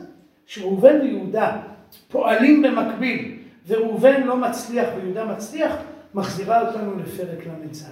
שראובן 0.46 1.00
ויהודה 1.00 1.56
פועלים 2.08 2.62
במקביל 2.62 3.36
וראובן 3.66 4.22
לא 4.22 4.36
מצליח 4.36 4.88
ויהודה 4.96 5.24
מצליח, 5.24 5.76
מחזירה 6.14 6.68
אותנו 6.68 6.98
לפרק 6.98 7.46
ל"ז. 7.46 7.86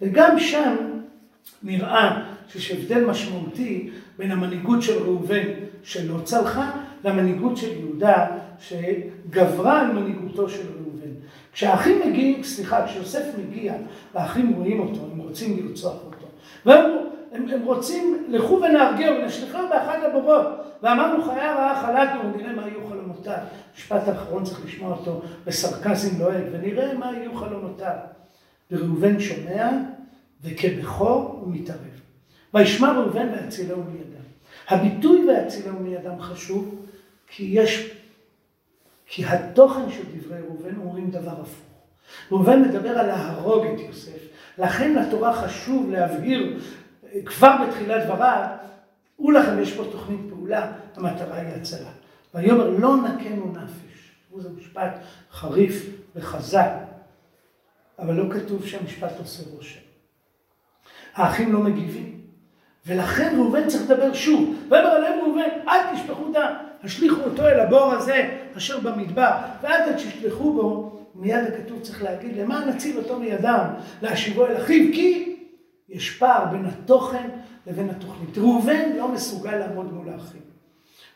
וגם 0.00 0.38
שם 0.38 0.76
נראה 1.62 2.24
שיש 2.48 2.70
הבדל 2.70 3.04
משמעותי 3.04 3.90
בין 4.18 4.30
המנהיגות 4.30 4.82
של 4.82 5.02
ראובן 5.02 5.42
שלא 5.82 6.20
צלחה 6.24 6.70
למנהיגות 7.04 7.56
של 7.56 7.78
יהודה 7.78 8.26
שגברה 8.58 9.80
על 9.80 9.92
מנהיגותו 9.92 10.48
של 10.48 10.66
ראובן. 10.78 10.99
כשהאחים 11.52 12.00
מגיעים, 12.08 12.42
סליחה, 12.42 12.86
כשיוסף 12.86 13.22
מגיע 13.38 13.74
והאחים 14.14 14.52
רואים 14.52 14.80
אותו, 14.80 15.00
הם 15.12 15.18
רוצים 15.18 15.66
לרצוח 15.66 15.96
אותו. 16.06 16.26
והם 16.66 17.10
הם, 17.32 17.48
הם 17.48 17.64
רוצים, 17.64 18.24
לכו 18.28 18.60
ונהרגהו 18.62 19.14
ונשלחו 19.22 19.58
באחד 19.70 19.98
הבורות. 20.04 20.46
ואמרנו 20.82 21.24
חיה 21.24 21.54
רעה 21.54 21.82
חלטנו 21.82 22.34
ונראה 22.34 22.52
מה 22.52 22.62
יהיו 22.68 22.86
חלומותיו. 22.88 23.38
משפט 23.76 24.08
האחרון 24.08 24.44
צריך 24.44 24.64
לשמוע 24.64 24.96
אותו 24.96 25.22
בסרקזם 25.46 26.18
לוהג, 26.18 26.44
ונראה 26.52 26.94
מה 26.94 27.12
יהיו 27.12 27.34
חלומותיו. 27.34 27.94
וראובן 28.70 29.20
שומע, 29.20 29.70
וכבכור 30.42 31.38
הוא 31.40 31.54
מתערב. 31.54 32.00
וישמע 32.54 32.92
ראובן 32.92 33.28
והצילהו 33.28 33.82
מידם. 33.82 34.20
הביטוי 34.68 35.28
והצילהו 35.28 35.80
מידם 35.80 36.20
חשוב, 36.20 36.86
כי 37.26 37.50
יש 37.52 37.99
כי 39.12 39.24
התוכן 39.24 39.90
של 39.90 40.02
דברי 40.18 40.40
ראובן 40.40 40.76
אומרים 40.76 41.10
דבר 41.10 41.40
הפוך. 41.40 41.64
ראובן 42.30 42.62
מדבר 42.62 42.98
על 42.98 43.06
להרוג 43.06 43.66
את 43.66 43.80
יוסף. 43.80 44.18
לכן 44.58 44.94
לתורה 44.94 45.42
חשוב 45.42 45.90
להבהיר 45.90 46.60
כבר 47.26 47.56
בתחילת 47.66 48.06
דבריו, 48.06 48.46
ולכם 49.20 49.62
יש 49.62 49.76
פה 49.76 49.84
תוכנית 49.92 50.20
פעולה, 50.28 50.72
המטרה 50.96 51.36
היא 51.36 51.48
הצלה. 51.48 51.90
ויאמר 52.34 52.70
לא 52.70 52.96
נקנו 52.96 53.52
נפש. 53.52 54.12
זה 54.38 54.48
משפט 54.58 54.98
חריף 55.32 55.86
וחזק, 56.16 56.72
אבל 57.98 58.14
לא 58.14 58.34
כתוב 58.34 58.66
שהמשפט 58.66 59.18
עושה 59.18 59.42
רושם. 59.50 59.80
האחים 61.14 61.52
לא 61.52 61.60
מגיבים. 61.60 62.19
ולכן 62.86 63.34
ראובן 63.36 63.68
צריך 63.68 63.90
לדבר 63.90 64.14
שוב. 64.14 64.54
ויאמר 64.68 64.88
עליהם 64.88 65.18
ראובן, 65.20 65.48
אל 65.68 65.94
תשפכו 65.94 66.32
דם, 66.32 66.52
השליכו 66.84 67.20
אותו 67.20 67.46
אל 67.46 67.60
הבור 67.60 67.92
הזה 67.92 68.30
אשר 68.56 68.80
במדבר, 68.80 69.30
ואל 69.62 69.92
תשלחו 69.92 70.52
בו, 70.52 70.96
מיד 71.14 71.44
הכתוב 71.44 71.80
צריך 71.82 72.02
להגיד, 72.02 72.36
למען 72.36 72.68
נציל 72.68 72.96
אותו 72.96 73.18
מידם, 73.18 73.64
להשיבו 74.02 74.46
אל 74.46 74.56
אחיו, 74.56 74.92
כי 74.92 75.36
יש 75.88 76.10
פער 76.10 76.44
בין 76.44 76.64
התוכן 76.64 77.28
לבין 77.66 77.90
התוכנית. 77.90 78.38
ראובן 78.38 78.92
לא 78.96 79.08
מסוגל 79.08 79.56
לעמוד 79.56 79.92
מול 79.92 80.08
האחים. 80.08 80.40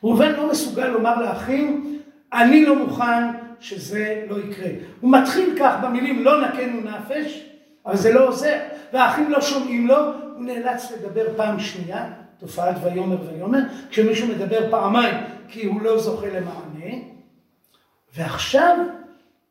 ראובן 0.04 0.32
לא 0.32 0.50
מסוגל 0.50 0.88
לומר 0.88 1.22
לאחים, 1.22 1.98
אני 2.32 2.66
לא 2.66 2.76
מוכן 2.76 3.24
שזה 3.60 4.24
לא 4.28 4.38
יקרה. 4.38 4.68
הוא 5.00 5.12
מתחיל 5.12 5.54
כך 5.58 5.74
במילים 5.82 6.24
לא 6.24 6.48
נקנו 6.48 6.80
נפש, 6.80 7.46
אבל 7.86 7.96
זה 7.96 8.12
לא 8.12 8.28
עוזר, 8.28 8.58
והאחים 8.92 9.30
לא 9.30 9.40
שומעים 9.40 9.86
לו, 9.86 9.96
נאלץ 10.38 10.92
לדבר 10.92 11.24
פעם 11.36 11.60
שנייה, 11.60 12.12
תופעת 12.38 12.76
ויאמר 12.82 13.16
ויאמר, 13.30 13.58
כשמישהו 13.90 14.28
מדבר 14.28 14.70
פעמיים 14.70 15.14
כי 15.48 15.66
הוא 15.66 15.82
לא 15.82 15.98
זוכה 15.98 16.26
למענה, 16.26 16.94
ועכשיו 18.16 18.78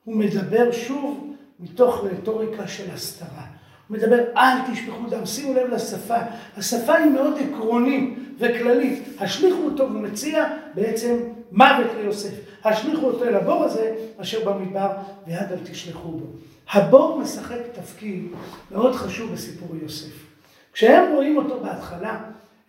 הוא 0.03 0.15
מדבר 0.15 0.71
שוב 0.71 1.33
מתוך 1.59 2.03
רטוריקה 2.03 2.67
של 2.67 2.91
הסתרה. 2.91 3.45
הוא 3.87 3.97
מדבר, 3.97 4.19
אל 4.37 4.71
תשפכו 4.71 5.09
דם, 5.09 5.25
שימו 5.25 5.53
לב 5.53 5.73
לשפה. 5.73 6.17
השפה 6.57 6.95
היא 6.95 7.11
מאוד 7.11 7.33
עקרונית 7.39 8.19
וכללית. 8.39 9.03
השליכו 9.19 9.61
אותו, 9.65 9.83
הוא 9.83 9.91
מציע 9.91 10.45
בעצם 10.75 11.17
מוות 11.51 11.87
ליוסף. 11.97 12.33
השליכו 12.63 13.05
אותו 13.05 13.23
אל 13.23 13.35
הבור 13.35 13.63
הזה, 13.63 13.95
אשר 14.17 14.45
במדבר, 14.45 14.91
ויד 15.27 15.51
אל 15.51 15.57
תשלחו 15.63 16.11
בו. 16.11 16.25
הבור 16.71 17.19
משחק 17.19 17.59
תפקיד 17.73 18.23
מאוד 18.71 18.95
חשוב 18.95 19.31
בסיפור 19.31 19.75
יוסף. 19.81 20.32
כשהם 20.73 21.13
רואים 21.13 21.37
אותו 21.37 21.59
בהתחלה, 21.59 22.19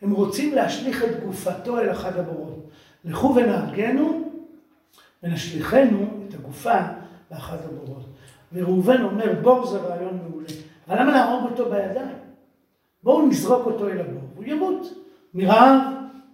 הם 0.02 0.10
רוצים 0.10 0.54
להשליך 0.54 1.04
את 1.04 1.24
גופתו 1.24 1.78
אל 1.78 1.90
אחד 1.90 2.16
הבורות. 2.18 2.70
לכו 3.04 3.34
ונהרגנו 3.34 4.32
ונשליכנו 5.22 6.06
את 6.28 6.34
הגופה 6.34 6.78
לאחד 7.30 7.56
הבורות. 7.64 8.04
וראובן 8.52 9.02
אומר, 9.02 9.32
בור 9.42 9.66
זה 9.66 9.78
רעיון 9.78 10.18
מעולה. 10.28 10.46
אבל 10.88 11.00
למה 11.00 11.12
להרוג 11.12 11.50
אותו 11.50 11.70
בידיים? 11.70 12.16
בואו 13.02 13.26
נזרוק 13.26 13.66
אותו 13.66 13.88
אל 13.88 14.00
הבור, 14.00 14.20
הוא 14.36 14.44
ימות 14.44 14.94
מרעב, 15.34 15.80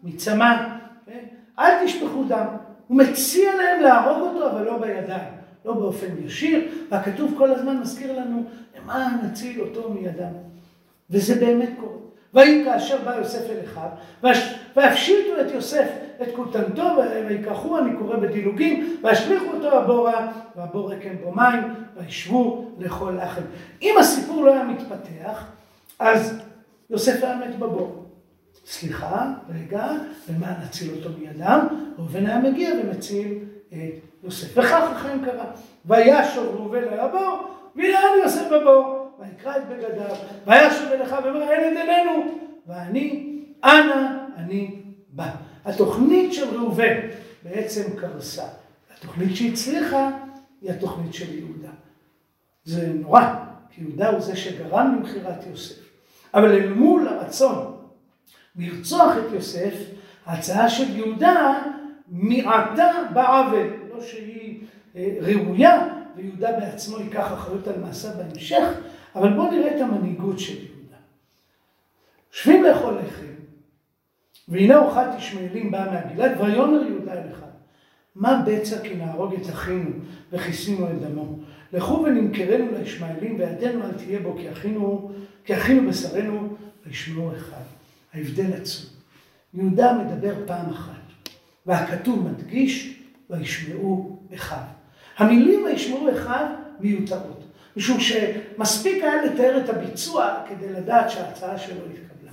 מצמא, 0.02 0.68
כן? 1.06 1.24
אל 1.58 1.86
תשפכו 1.86 2.24
דם. 2.28 2.46
הוא 2.86 2.96
מציע 2.96 3.56
להם 3.56 3.82
להרוג 3.82 4.18
אותו, 4.22 4.50
אבל 4.50 4.64
לא 4.64 4.78
בידיים, 4.78 5.32
לא 5.64 5.72
באופן 5.72 6.06
ישיר, 6.24 6.68
והכתוב 6.90 7.34
כל 7.38 7.50
הזמן 7.50 7.78
מזכיר 7.78 8.20
לנו, 8.20 8.44
למען 8.76 9.18
נציל 9.24 9.60
אותו 9.60 9.90
מידם. 9.90 10.32
וזה 11.10 11.34
באמת 11.34 11.70
קורה. 11.80 12.00
ויהי 12.34 12.64
כאשר 12.64 12.98
בא 13.04 13.14
יוסף 13.14 13.50
אל 13.50 13.56
אחיו, 13.64 14.32
והפשיטו 14.76 15.40
את 15.40 15.50
יוסף 15.54 15.88
את 16.22 16.28
כותנתו, 16.36 16.96
ויקחו, 17.28 17.78
אני 17.78 17.96
קורא 17.98 18.16
בדילוגים, 18.16 18.96
והשליכו 19.02 19.46
אותו 19.54 19.78
הבורה, 19.78 20.32
והבור 20.56 20.92
רקם 20.92 21.16
בו 21.24 21.32
מים, 21.32 21.62
וישבו 21.96 22.70
לכל 22.78 23.12
לחם. 23.22 23.42
אם 23.82 23.94
הסיפור 24.00 24.44
לא 24.44 24.52
היה 24.52 24.64
מתפתח, 24.64 25.44
אז 25.98 26.40
יוסף 26.90 27.24
היה 27.24 27.36
מת 27.36 27.58
בבור. 27.58 28.04
סליחה, 28.66 29.32
רגע, 29.54 29.86
ומה 30.28 30.54
נציל 30.64 30.90
אותו 30.96 31.08
מידם? 31.18 31.66
ראובן 31.98 32.26
היה 32.26 32.38
מגיע 32.38 32.70
ומציל 32.82 33.38
את 33.72 33.76
יוסף. 34.24 34.58
וכך 34.58 34.90
החיים 34.92 35.24
קרה. 35.24 35.44
וישוב 35.84 36.46
ראובן 36.54 36.82
אל 36.92 37.00
הבור, 37.00 37.48
והנה 37.76 37.98
יוסף 38.24 38.46
בבור. 38.52 38.99
ויקרא 39.20 39.56
את 39.56 39.62
בגדיו, 39.68 40.16
וישוב 40.46 40.92
אליך 40.92 41.14
ואומר 41.24 41.42
הילד 41.42 41.76
אלינו, 41.76 42.38
ואני, 42.66 43.36
אנה 43.64 44.26
אני 44.36 44.82
בא. 45.08 45.30
התוכנית 45.64 46.34
של 46.34 46.56
ראובן 46.56 46.96
בעצם 47.42 47.82
קרסה. 47.96 48.44
התוכנית 48.96 49.36
שהצליחה 49.36 50.10
היא 50.62 50.70
התוכנית 50.70 51.14
של 51.14 51.38
יהודה. 51.38 51.70
זה 52.64 52.88
נורא, 52.94 53.34
כי 53.70 53.80
יהודה 53.80 54.08
הוא 54.08 54.20
זה 54.20 54.36
שגרם 54.36 54.96
למכירת 54.96 55.46
יוסף. 55.50 55.80
אבל 56.34 56.52
אל 56.52 56.68
מול 56.68 57.08
הרצון 57.08 57.76
לרצוח 58.56 59.12
את 59.18 59.32
יוסף, 59.32 59.74
ההצעה 60.26 60.68
של 60.68 60.96
יהודה 60.96 61.62
מיעטה 62.08 62.92
בעוול, 63.12 63.66
לא 63.94 64.02
שהיא 64.02 64.64
אה, 64.96 65.16
ראויה, 65.20 65.88
ויהודה 66.16 66.52
בעצמו 66.52 66.98
ייקח 66.98 67.32
אחריות 67.32 67.68
על 67.68 67.80
מעשה 67.80 68.12
בהמשך, 68.12 68.68
אבל 69.14 69.32
בואו 69.32 69.50
נראה 69.50 69.76
את 69.76 69.80
המנהיגות 69.80 70.38
של 70.38 70.56
יהודה. 70.56 70.96
יושבים 72.32 72.62
לאכול 72.62 72.98
לחם, 72.98 73.26
והנה 74.48 74.78
אורחת 74.78 75.08
ישמעאלים 75.18 75.70
באה 75.70 75.90
מהגלעד, 75.92 76.40
ויאמר 76.40 76.82
יהודה 76.82 77.12
אל 77.12 77.32
אחד, 77.32 77.50
מה 78.14 78.42
בצע 78.46 78.78
כי 78.82 78.94
נהרוג 78.94 79.34
את 79.34 79.50
אחינו 79.50 79.90
וכיסינו 80.32 80.90
את 80.90 81.00
דמו? 81.00 81.38
לכו 81.72 82.02
ונמכרנו 82.06 82.78
לישמעאלים 82.78 83.38
וידנו 83.38 83.84
אל 83.84 83.92
תהיה 83.92 84.20
בו 84.20 84.36
כי 84.36 84.52
אחינו, 84.52 85.10
כי 85.44 85.56
אחינו 85.56 85.90
בשרנו 85.90 86.56
וישמעו 86.86 87.36
אחד. 87.36 87.62
ההבדל 88.14 88.52
עצום. 88.52 88.90
יהודה 89.54 89.98
מדבר 89.98 90.34
פעם 90.46 90.70
אחת, 90.70 90.94
והכתוב 91.66 92.28
מדגיש 92.28 93.02
וישמעו 93.30 94.18
אחד. 94.34 94.64
המילים 95.16 95.64
וישמעו 95.64 96.10
אחד 96.12 96.46
מיותרות. 96.80 97.39
משום 97.80 98.00
שמספיק 98.00 99.04
היה 99.04 99.22
לתאר 99.22 99.60
את 99.64 99.68
הביצוע 99.68 100.34
כדי 100.48 100.72
לדעת 100.72 101.10
שההצעה 101.10 101.58
שלו 101.58 101.76
התקבלה. 101.76 102.30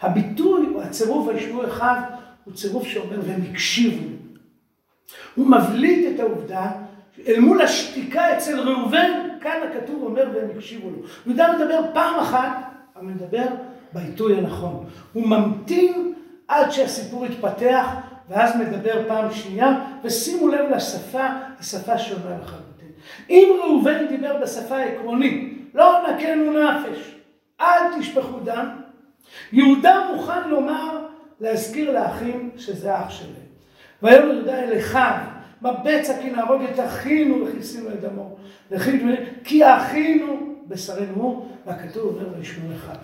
הביטוי 0.00 0.66
או 0.74 0.82
הצירוף 0.82 1.28
הישבו 1.28 1.66
אחד 1.66 2.00
הוא 2.44 2.54
צירוף 2.54 2.86
שאומר 2.86 3.20
והם 3.26 3.40
הקשיבו. 3.50 4.06
הוא 5.34 5.46
מבליט 5.46 6.14
את 6.14 6.20
העובדה 6.20 6.70
אל 7.28 7.40
מול 7.40 7.62
השתיקה 7.62 8.36
אצל 8.36 8.60
ראובן, 8.60 9.10
כאן 9.40 9.56
הכתוב 9.70 10.02
אומר 10.02 10.24
והם 10.34 10.48
הקשיבו 10.56 10.90
לו. 10.90 10.96
יהודה 11.26 11.52
מדבר 11.58 11.80
פעם 11.94 12.20
אחת, 12.20 12.58
אבל 12.96 13.04
מדבר 13.04 13.46
בעיתוי 13.92 14.38
הנכון. 14.38 14.86
הוא 15.12 15.26
ממתין 15.26 16.14
עד 16.48 16.70
שהסיפור 16.70 17.26
יתפתח, 17.26 17.86
ואז 18.28 18.56
מדבר 18.56 19.02
פעם 19.08 19.32
שנייה, 19.32 19.80
ושימו 20.04 20.48
לב 20.48 20.70
לשפה, 20.76 21.26
השפה 21.60 21.98
שונה 21.98 22.38
לחלוטין. 22.42 22.75
אם 23.30 23.56
ראובן 23.62 24.06
דיבר 24.06 24.36
בשפה 24.42 24.78
עקרונית, 24.78 25.58
לא 25.74 26.06
נקנו 26.08 26.52
נפש, 26.52 27.14
אל 27.60 28.00
תשפכו 28.00 28.40
דם, 28.44 28.68
יהודה 29.52 30.08
מוכן 30.12 30.48
לומר, 30.48 31.06
להזכיר 31.40 31.92
לאחים 31.92 32.50
שזה 32.56 32.98
אח 32.98 33.10
שלהם. 33.10 33.32
ויאמר 34.02 34.34
יהודה 34.34 34.58
אל 34.58 34.78
אחיו, 34.78 35.16
מה 35.60 35.72
בצע 35.72 36.22
כי 36.22 36.30
נהרוג 36.30 36.62
את 36.62 36.80
אחינו 36.80 37.46
וכיסינו 37.46 37.88
את 37.88 38.00
דמו. 38.00 38.36
כי 39.44 39.64
אחינו 39.64 40.56
בשרנו 40.68 41.14
הוא, 41.14 41.46
והכתוב 41.66 42.04
אומר 42.04 42.28
וישמעו 42.38 42.76
אחד. 42.76 42.96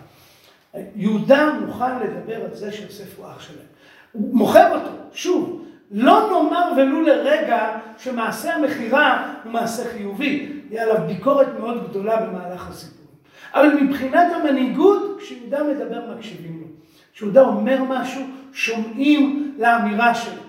יהודה 0.97 1.53
מוכן 1.53 1.99
לדבר 1.99 2.45
על 2.45 2.55
זה 2.55 2.73
שיוסף 2.73 3.19
הוא 3.19 3.27
אח 3.27 3.41
שלהם. 3.41 3.67
הוא 4.13 4.37
מוכר 4.37 4.75
אותו, 4.75 4.91
שוב, 5.13 5.65
לא 5.93 6.29
נאמר 6.31 6.73
ולו 6.77 7.01
לרגע 7.01 7.79
שמעשה 7.99 8.55
המכירה 8.55 9.35
הוא 9.45 9.53
מעשה 9.53 9.83
חיובי. 9.93 10.53
יהיה 10.71 10.83
עליו 10.83 10.97
ביקורת 11.07 11.47
מאוד 11.61 11.89
גדולה 11.89 12.17
במהלך 12.17 12.69
הסיפור. 12.71 13.07
אבל 13.55 13.75
מבחינת 13.75 14.33
המנהיגות, 14.33 15.19
כשיהודה 15.21 15.63
מדבר 15.63 16.01
מקשיבים 16.17 16.61
לו. 16.61 16.67
כשיהודה 17.15 17.43
אומר 17.43 17.85
משהו, 17.89 18.23
שומעים 18.53 19.55
לאמירה 19.59 20.15
שלו. 20.15 20.43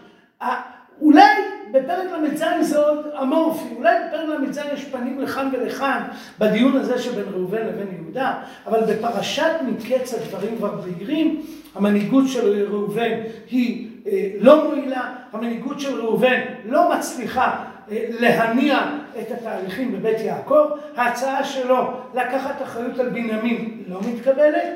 אולי 1.01 1.23
בפרק 1.71 2.07
ל"ז 2.11 2.43
זה 2.61 2.79
עוד 2.79 3.05
אמורפי, 3.21 3.75
אולי 3.77 3.95
בפרק 4.07 4.39
ל"ז 4.39 4.59
יש 4.73 4.85
פנים 4.85 5.19
לכאן 5.19 5.49
ולכאן 5.53 6.03
בדיון 6.39 6.77
הזה 6.77 6.99
שבין 6.99 7.25
ראובן 7.33 7.67
לבין 7.67 7.87
יהודה, 8.01 8.33
אבל 8.67 8.81
בפרשת 8.81 9.51
מקץ 9.67 10.13
הדברים 10.13 10.57
כבר 10.57 10.75
בהירים, 10.75 11.41
המנהיגות 11.75 12.27
של 12.27 12.65
ראובן 12.69 13.11
היא 13.49 13.92
לא 14.39 14.67
מועילה, 14.67 15.15
המנהיגות 15.31 15.79
של 15.79 16.01
ראובן 16.01 16.39
לא 16.65 16.97
מצליחה 16.97 17.65
אה, 17.91 18.05
להניע 18.19 18.79
את 19.21 19.31
התהליכים 19.31 19.91
בבית 19.91 20.19
יעקב, 20.19 20.67
ההצעה 20.95 21.43
שלו 21.43 21.91
לקחת 22.13 22.61
אחריות 22.61 22.99
על 22.99 23.09
בנימין 23.09 23.83
לא 23.87 23.99
מתקבלת, 24.01 24.67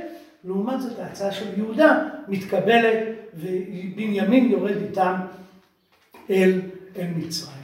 לעומת 0.43 0.81
זאת 0.81 0.99
ההצעה 0.99 1.31
של 1.31 1.45
יהודה 1.57 1.99
מתקבלת 2.27 2.99
ובנימין 3.33 4.51
יורד 4.51 4.77
איתם 4.81 5.15
אל, 6.29 6.61
אל 6.97 7.07
מצרים. 7.15 7.57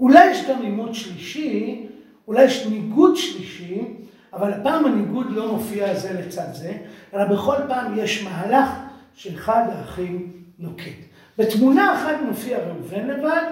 אולי 0.00 0.30
יש 0.30 0.48
גם 0.48 0.62
עימות 0.62 0.94
שלישי, 0.94 1.86
אולי 2.28 2.44
יש 2.44 2.66
ניגוד 2.66 3.16
שלישי, 3.16 3.84
אבל 4.32 4.52
הפעם 4.52 4.84
הניגוד 4.84 5.26
לא 5.30 5.52
מופיע 5.52 5.94
זה 5.94 6.12
לצד 6.12 6.52
זה, 6.52 6.72
אלא 7.14 7.24
בכל 7.24 7.56
פעם 7.68 7.98
יש 7.98 8.24
מהלך 8.24 8.68
שאחד 9.14 9.64
האחים 9.72 10.37
נוקט. 10.58 10.98
בתמונה 11.38 11.94
אחת 11.94 12.16
מופיע 12.28 12.58
ראובן 12.58 13.06
לבד, 13.06 13.42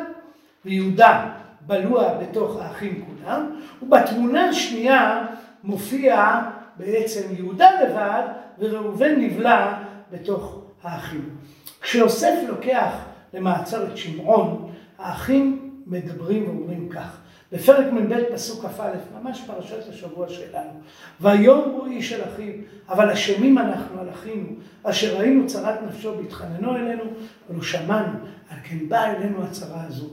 ויהודה 0.65 1.31
בלוע 1.61 2.19
בתוך 2.19 2.61
האחים 2.61 3.05
כולם, 3.07 3.51
ובתמונה 3.83 4.49
השנייה 4.49 5.27
מופיע 5.65 6.41
בעצם 6.77 7.35
יהודה 7.35 7.71
לבד, 7.83 8.23
וראובן 8.59 9.21
נבלע 9.21 9.83
בתוך 10.13 10.63
האחים. 10.83 11.37
כשיוסף 11.81 12.35
לוקח 12.49 12.93
למעצר 13.35 13.87
את 13.87 13.97
שמעון, 13.97 14.73
האחים 14.99 15.71
מדברים 15.87 16.45
ואומרים 16.45 16.89
כך. 16.89 17.21
בפרק 17.53 17.93
מ"ב 17.93 18.15
פסוק 18.35 18.65
כ"א, 18.65 18.93
ממש 19.21 19.43
פרשת 19.47 19.89
השבוע 19.89 20.29
שלנו. 20.29 20.71
ויום 21.21 21.71
הוא 21.71 21.87
איש 21.87 22.13
אל 22.13 22.21
אחיו, 22.25 22.53
אבל 22.89 23.11
אשמים 23.11 23.59
אנחנו 23.59 24.01
על 24.01 24.11
אחינו, 24.11 24.49
אשר 24.83 25.19
ראינו 25.19 25.47
צרת 25.47 25.83
נפשו 25.83 26.15
בהתחננו 26.17 26.77
אלינו, 26.77 27.03
ולא 27.51 27.63
שמענו, 27.63 28.19
על 28.49 28.59
כן 28.65 28.89
באה 28.89 29.17
אלינו 29.17 29.45
הצרה 29.45 29.85
הזו. 29.89 30.09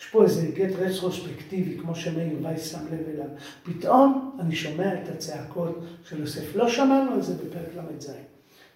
יש 0.00 0.06
פה 0.06 0.22
איזה 0.22 0.46
גט 0.54 0.72
רטרוספקטיבי, 0.78 1.78
כמו 1.78 1.94
שמאיר 1.94 2.38
וייס 2.42 2.72
שם 2.72 2.78
לב 2.92 3.14
אליו. 3.14 3.28
פתאום 3.62 4.36
אני 4.40 4.56
שומע 4.56 4.94
את 4.94 5.08
הצעקות 5.08 5.84
של 6.04 6.20
יוסף. 6.20 6.56
לא 6.56 6.68
שמענו 6.68 7.12
על 7.12 7.22
זה 7.22 7.34
בפרק 7.34 7.76
ל"ז. 7.76 8.12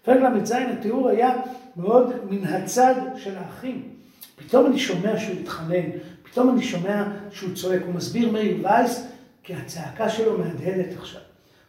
בפרק 0.02 0.22
ל"ז 0.22 0.52
התיאור 0.52 1.08
היה 1.08 1.34
מאוד 1.76 2.12
מן 2.30 2.44
הצד 2.44 2.94
של 3.16 3.36
האחים. 3.36 3.88
פתאום 4.36 4.66
אני 4.66 4.78
שומע 4.78 5.18
שהוא 5.18 5.40
התחנן, 5.40 5.90
פתאום 6.34 6.50
אני 6.50 6.62
שומע 6.62 7.04
שהוא 7.30 7.54
צועק. 7.54 7.82
הוא 7.86 7.94
מסביר 7.94 8.32
מאיר 8.32 8.56
וייס, 8.62 9.06
כי 9.42 9.54
הצעקה 9.54 10.08
שלו 10.08 10.38
מהדהדת 10.38 10.98
עכשיו. 10.98 11.20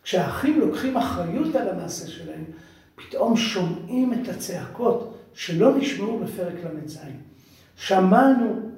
כשהאחים 0.03 0.59
לוקחים 0.59 0.97
אחריות 0.97 1.55
על 1.55 1.69
המעשה 1.69 2.07
שלהם, 2.07 2.43
פתאום 2.95 3.37
שומעים 3.37 4.13
את 4.13 4.29
הצעקות 4.29 5.17
שלא 5.33 5.77
נשמעו 5.77 6.19
בפרק 6.19 6.53
ל"ז. 6.63 6.99
שמענו 7.77 8.69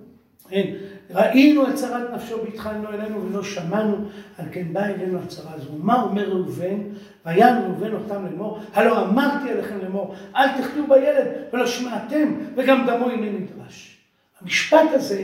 כן, 0.50 0.74
ראינו 1.10 1.70
את 1.70 1.76
צרת 1.76 2.14
נפשו 2.14 2.44
והתחלנו 2.44 2.90
אלינו 2.90 3.24
ולא 3.26 3.44
שמענו, 3.44 3.96
על 4.38 4.46
כן 4.52 4.74
בא 4.74 4.86
אלינו 4.86 5.20
הצרה 5.20 5.54
הזו. 5.54 5.70
מה 5.78 6.02
אומר 6.02 6.30
ראובן? 6.30 6.80
ויען 7.26 7.64
ראובן 7.64 7.94
אותם 7.94 8.26
לאמור, 8.26 8.60
הלא 8.74 9.06
אמרתי 9.06 9.52
עליכם 9.52 9.78
לאמור, 9.84 10.16
אל 10.36 10.62
תחטאו 10.62 10.88
בילד 10.88 11.28
ולא 11.54 11.68
שמעתם, 11.68 12.34
וגם 12.56 12.88
דמו 12.88 13.10
הנה 13.10 13.32
נדרש. 13.32 13.98
המשפט 14.42 14.90
הזה, 14.94 15.24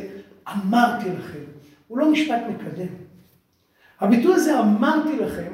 אמרתי 0.51 1.09
לכם, 1.09 1.43
הוא 1.87 1.97
לא 1.97 2.11
משפט 2.11 2.41
מקדם. 2.49 2.87
הביטוי 3.99 4.35
הזה, 4.35 4.59
אמרתי 4.59 5.17
לכם, 5.17 5.51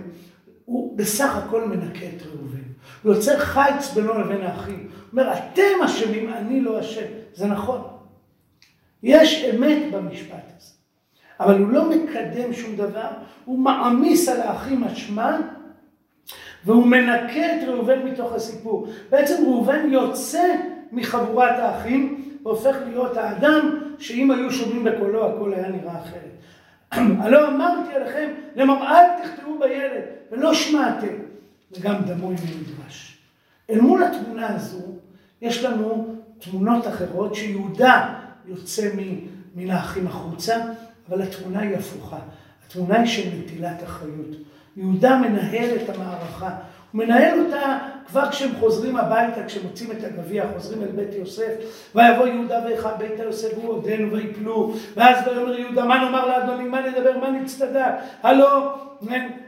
הוא 0.66 0.98
בסך 0.98 1.36
הכל 1.36 1.68
מנקה 1.68 2.06
את 2.06 2.22
ראובן. 2.26 2.60
הוא 3.04 3.14
יוצר 3.14 3.40
חיץ 3.40 3.94
בינו 3.94 4.20
לבין 4.20 4.42
האחים. 4.42 4.80
הוא 4.80 5.22
אומר, 5.22 5.34
אתם 5.34 5.84
אשמים, 5.86 6.34
אני 6.34 6.62
לא 6.62 6.80
אשם. 6.80 7.06
זה 7.34 7.48
נכון. 7.48 7.82
יש 9.04 9.44
אמת 9.44 9.92
במשפט 9.92 10.44
הזה. 10.58 10.74
אבל 11.40 11.58
הוא 11.58 11.70
לא 11.70 11.90
מקדם 11.90 12.54
שום 12.54 12.76
דבר, 12.76 13.08
הוא 13.46 13.60
מעמיס 13.60 14.30
על 14.30 14.42
האחים 14.42 14.84
אשמה, 14.84 15.38
והוא 16.66 16.86
מנקה 16.86 17.56
את 17.56 17.68
ראובן 17.68 18.06
מתוך 18.06 18.34
הסיפור. 18.34 18.88
בעצם 19.10 19.44
ראובן 19.46 19.90
יוצא 19.92 20.56
מחבורת 20.92 21.60
האחים, 21.60 22.26
והופך 22.44 22.76
להיות 22.88 23.18
האדם 23.18 23.79
שאם 24.00 24.32
היו 24.32 24.52
שומעים 24.52 24.84
בקולו 24.84 25.30
הכל 25.30 25.54
היה 25.54 25.70
נראה 25.70 26.02
אחרת. 26.02 26.40
הלא 27.24 27.48
אמרתי 27.48 27.94
עליכם, 27.96 28.30
למר 28.56 28.88
אל 28.88 29.24
תחטאו 29.24 29.60
בילד, 29.60 30.04
ולא 30.32 30.54
שמעתם, 30.54 31.14
וגם 31.72 31.96
דמו 32.06 32.30
עם 32.30 32.36
נדרש. 32.36 33.18
אל 33.70 33.82
מול 33.82 34.04
התמונה 34.04 34.56
הזו, 34.56 34.82
יש 35.42 35.64
לנו 35.64 36.16
תמונות 36.40 36.88
אחרות 36.88 37.36
שיהודה 37.36 38.14
יוצא 38.46 38.90
מן 39.56 39.70
האחים 39.70 40.08
החוצה, 40.08 40.56
אבל 41.10 41.22
התמונה 41.22 41.60
היא 41.60 41.76
הפוכה. 41.76 42.20
התמונה 42.68 43.00
היא 43.00 43.08
של 43.08 43.30
נטילת 43.40 43.84
אחריות. 43.84 44.36
יהודה 44.78 45.18
מנהל 45.18 45.76
את 45.76 45.96
המערכה. 45.96 46.56
הוא 46.92 47.00
מנהל 47.00 47.40
אותה 47.40 47.78
כבר 48.08 48.30
כשהם 48.32 48.50
חוזרים 48.60 48.98
הביתה, 48.98 49.46
כשמוצאים 49.46 49.92
את 49.92 50.04
הגביע, 50.04 50.46
חוזרים 50.54 50.84
אל 50.84 50.88
בית 50.88 51.14
יוסף, 51.14 51.52
ויבוא 51.96 52.28
יהודה 52.28 52.60
ואחיו 52.66 52.92
ביתה 52.98 53.24
יוסף 53.24 53.58
והוא 53.58 53.74
עודנו 53.74 54.12
ויפלו, 54.12 54.74
ואז 54.96 55.28
ויאמר 55.28 55.60
יהודה, 55.60 55.86
מה 55.86 56.04
נאמר 56.04 56.28
לאדוני, 56.28 56.64
מה 56.64 56.82
נדבר, 56.82 57.18
מה 57.18 57.32
נצטדק, 57.32 57.92
הלא 58.24 58.76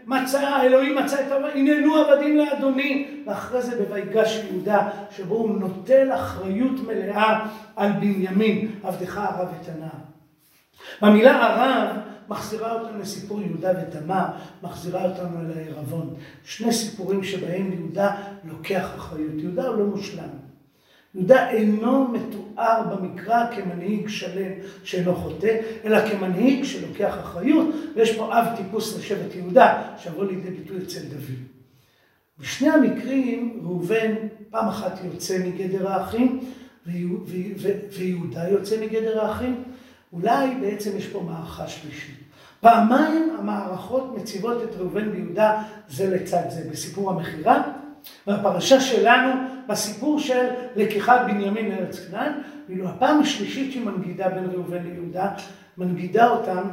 מצא, 0.08 0.62
אלוהים 0.62 0.96
מצא 0.96 1.22
את 1.28 1.32
העבדים, 1.32 1.68
הננו 1.68 1.96
עבדים 1.96 2.38
לאדוני, 2.38 3.08
ואחרי 3.28 3.62
זה 3.62 3.86
בויגש 3.86 4.42
יהודה, 4.50 4.90
שבו 5.12 5.36
הוא 5.36 5.60
נוטל 5.60 6.12
אחריות 6.14 6.88
מלאה 6.88 7.40
על 7.76 7.92
בנימין, 7.92 8.72
עבדך 8.84 9.18
הרב 9.18 9.50
את 9.62 9.70
הנער. 9.76 9.90
במילה 11.02 11.46
הרב 11.46 12.11
מחזירה 12.32 12.74
אותנו 12.74 13.00
לסיפור 13.00 13.42
יהודה 13.42 13.72
ותמר, 13.72 14.26
מחזירה 14.64 15.06
אותנו 15.06 15.40
אל 15.40 15.58
הערבון. 15.58 16.14
שני 16.44 16.74
סיפורים 16.74 17.24
שבהם 17.24 17.74
יהודה 17.74 18.16
לוקח 18.44 18.90
אחריות. 18.96 19.34
יהודה 19.38 19.68
הוא 19.68 19.76
לא 19.76 19.86
מושלם. 19.86 20.30
יהודה 21.16 21.50
אינו 21.50 22.08
מתואר 22.08 22.82
במקרא 22.96 23.56
כמנהיג 23.56 24.08
שלם 24.08 24.52
שאינו 24.84 25.16
חוטא, 25.16 25.58
אלא 25.86 26.10
כמנהיג 26.10 26.64
שלוקח 26.64 27.16
אחריות, 27.20 27.68
ויש 27.96 28.18
פה 28.18 28.40
אב 28.40 28.46
טיפוס 28.58 28.98
לשבט 28.98 29.36
יהודה, 29.36 29.84
שיבוא 29.98 30.26
לידי 30.26 30.50
ביטוי 30.50 30.78
אצל 30.78 31.00
דוד. 31.00 31.38
בשני 32.40 32.70
המקרים 32.70 33.60
ראובן 33.64 34.14
פעם 34.50 34.68
אחת 34.68 35.00
יוצא 35.14 35.38
מגדר 35.48 35.92
האחים, 35.92 36.40
ויהודה 37.92 38.50
יוצא 38.50 38.86
מגדר 38.86 39.22
האחים, 39.22 39.64
אולי 40.14 40.56
בעצם 40.62 40.98
יש 40.98 41.08
פה 41.08 41.20
מערכה 41.20 41.68
שלישית. 41.68 42.16
פעמיים 42.60 43.36
המערכות 43.40 44.16
מציבות 44.16 44.64
את 44.64 44.76
ראובן 44.78 45.10
ויהודה 45.10 45.64
זה 45.90 46.16
לצד 46.16 46.44
זה. 46.50 46.70
בסיפור 46.72 47.12
המכירה, 47.12 47.64
והפרשה 48.28 48.80
שלנו 48.80 49.32
בסיפור 49.68 50.20
של 50.20 50.48
לקיחת 50.76 51.22
בנימין 51.28 51.72
לארץ 51.72 52.00
כנען, 52.00 52.32
ואילו 52.68 52.90
הפעם 52.90 53.20
השלישית 53.20 53.72
שהיא 53.72 53.86
מנגידה 53.86 54.30
בין 54.30 54.46
ראובן 54.46 54.84
ליהודה, 54.84 55.32
מנגידה 55.78 56.30
אותם 56.30 56.68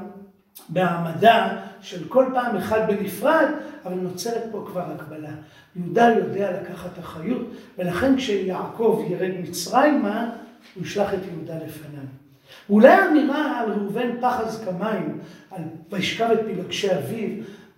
בהעמדה 0.69 1.57
של 1.81 2.09
כל 2.09 2.27
פעם 2.35 2.57
אחד 2.57 2.81
בנפרד, 2.89 3.49
אבל 3.85 3.95
נוצרת 3.95 4.43
פה 4.53 4.65
כבר 4.67 4.85
הקבלה. 4.95 5.31
יהודה 5.77 6.09
יודע 6.17 6.63
לקחת 6.63 6.99
אחריות, 6.99 7.47
ולכן 7.79 8.17
כשיעקב 8.17 9.05
ירד 9.11 9.31
מצרימה, 9.43 10.31
הוא 10.75 10.83
ישלח 10.83 11.15
את 11.15 11.21
יהודה 11.33 11.55
לפניו. 11.55 12.05
אולי 12.71 12.89
האמירה 12.89 13.61
על 13.61 13.73
ראובן 13.73 14.21
פחז 14.21 14.65
כמים, 14.65 15.19
על 15.51 15.63
וישכב 15.91 16.29
את 16.33 16.41
פילגשי 16.47 16.95
אביו, 16.95 17.29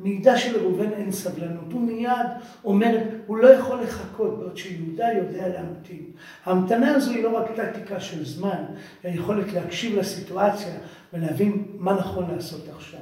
מעידה 0.00 0.38
שלראובן 0.38 0.92
אין 0.92 1.12
סבלנות. 1.12 1.72
הוא 1.72 1.80
מיד 1.80 2.26
אומר, 2.64 2.98
הוא 3.26 3.38
לא 3.38 3.48
יכול 3.48 3.82
לחכות, 3.82 4.38
בעוד 4.38 4.56
שיהודה 4.56 5.04
יודע 5.16 5.48
להמתין. 5.48 6.02
ההמתנה 6.46 6.94
הזו 6.94 7.10
היא 7.10 7.22
לא 7.22 7.36
רק 7.36 7.50
טקטיקה 7.56 8.00
של 8.00 8.24
זמן, 8.24 8.64
היא 9.02 9.12
היכולת 9.12 9.52
להקשיב 9.52 9.98
לסיטואציה 9.98 10.74
ולהבין 11.12 11.64
מה 11.78 11.92
נכון 11.92 12.24
לעשות 12.34 12.68
עכשיו. 12.76 13.00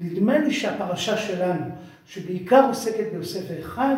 נדמה 0.00 0.38
לי 0.38 0.52
שהפרשה 0.52 1.16
שלנו, 1.16 1.64
שבעיקר 2.06 2.64
עוסקת 2.68 3.12
ביוסף 3.12 3.40
ואחיו, 3.48 3.96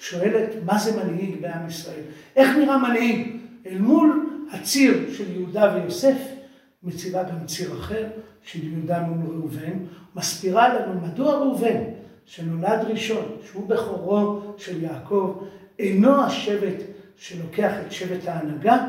שואלת 0.00 0.48
מה 0.66 0.78
זה 0.78 1.04
מנהיג 1.04 1.40
בעם 1.40 1.66
ישראל. 1.66 2.02
איך 2.36 2.56
נראה 2.56 2.78
מנהיג 2.78 3.36
אל 3.66 3.78
מול 3.78 4.30
הציר 4.52 4.94
של 5.12 5.32
יהודה 5.32 5.74
ויוסף? 5.74 6.37
מציבה 6.82 7.22
גם 7.22 7.46
ציר 7.46 7.72
אחר 7.78 8.06
של 8.42 8.64
יהודה 8.64 9.02
מול 9.02 9.36
ראובן, 9.36 9.72
מסבירה 10.14 10.74
לנו 10.74 11.00
מדוע 11.00 11.34
ראובן, 11.38 11.82
שנולד 12.26 12.84
ראשון, 12.88 13.36
שהוא 13.46 13.68
בכורו 13.68 14.40
של 14.56 14.82
יעקב, 14.82 15.44
אינו 15.78 16.24
השבט 16.24 16.82
שלוקח 17.16 17.72
את 17.86 17.92
שבט 17.92 18.28
ההנהגה, 18.28 18.86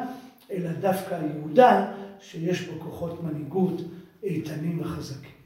אלא 0.52 0.72
דווקא 0.72 1.20
יהודה, 1.36 1.92
שיש 2.20 2.62
בו 2.62 2.80
כוחות 2.80 3.24
מנהיגות 3.24 3.82
איתנים 4.24 4.82
וחזקים. 4.82 5.39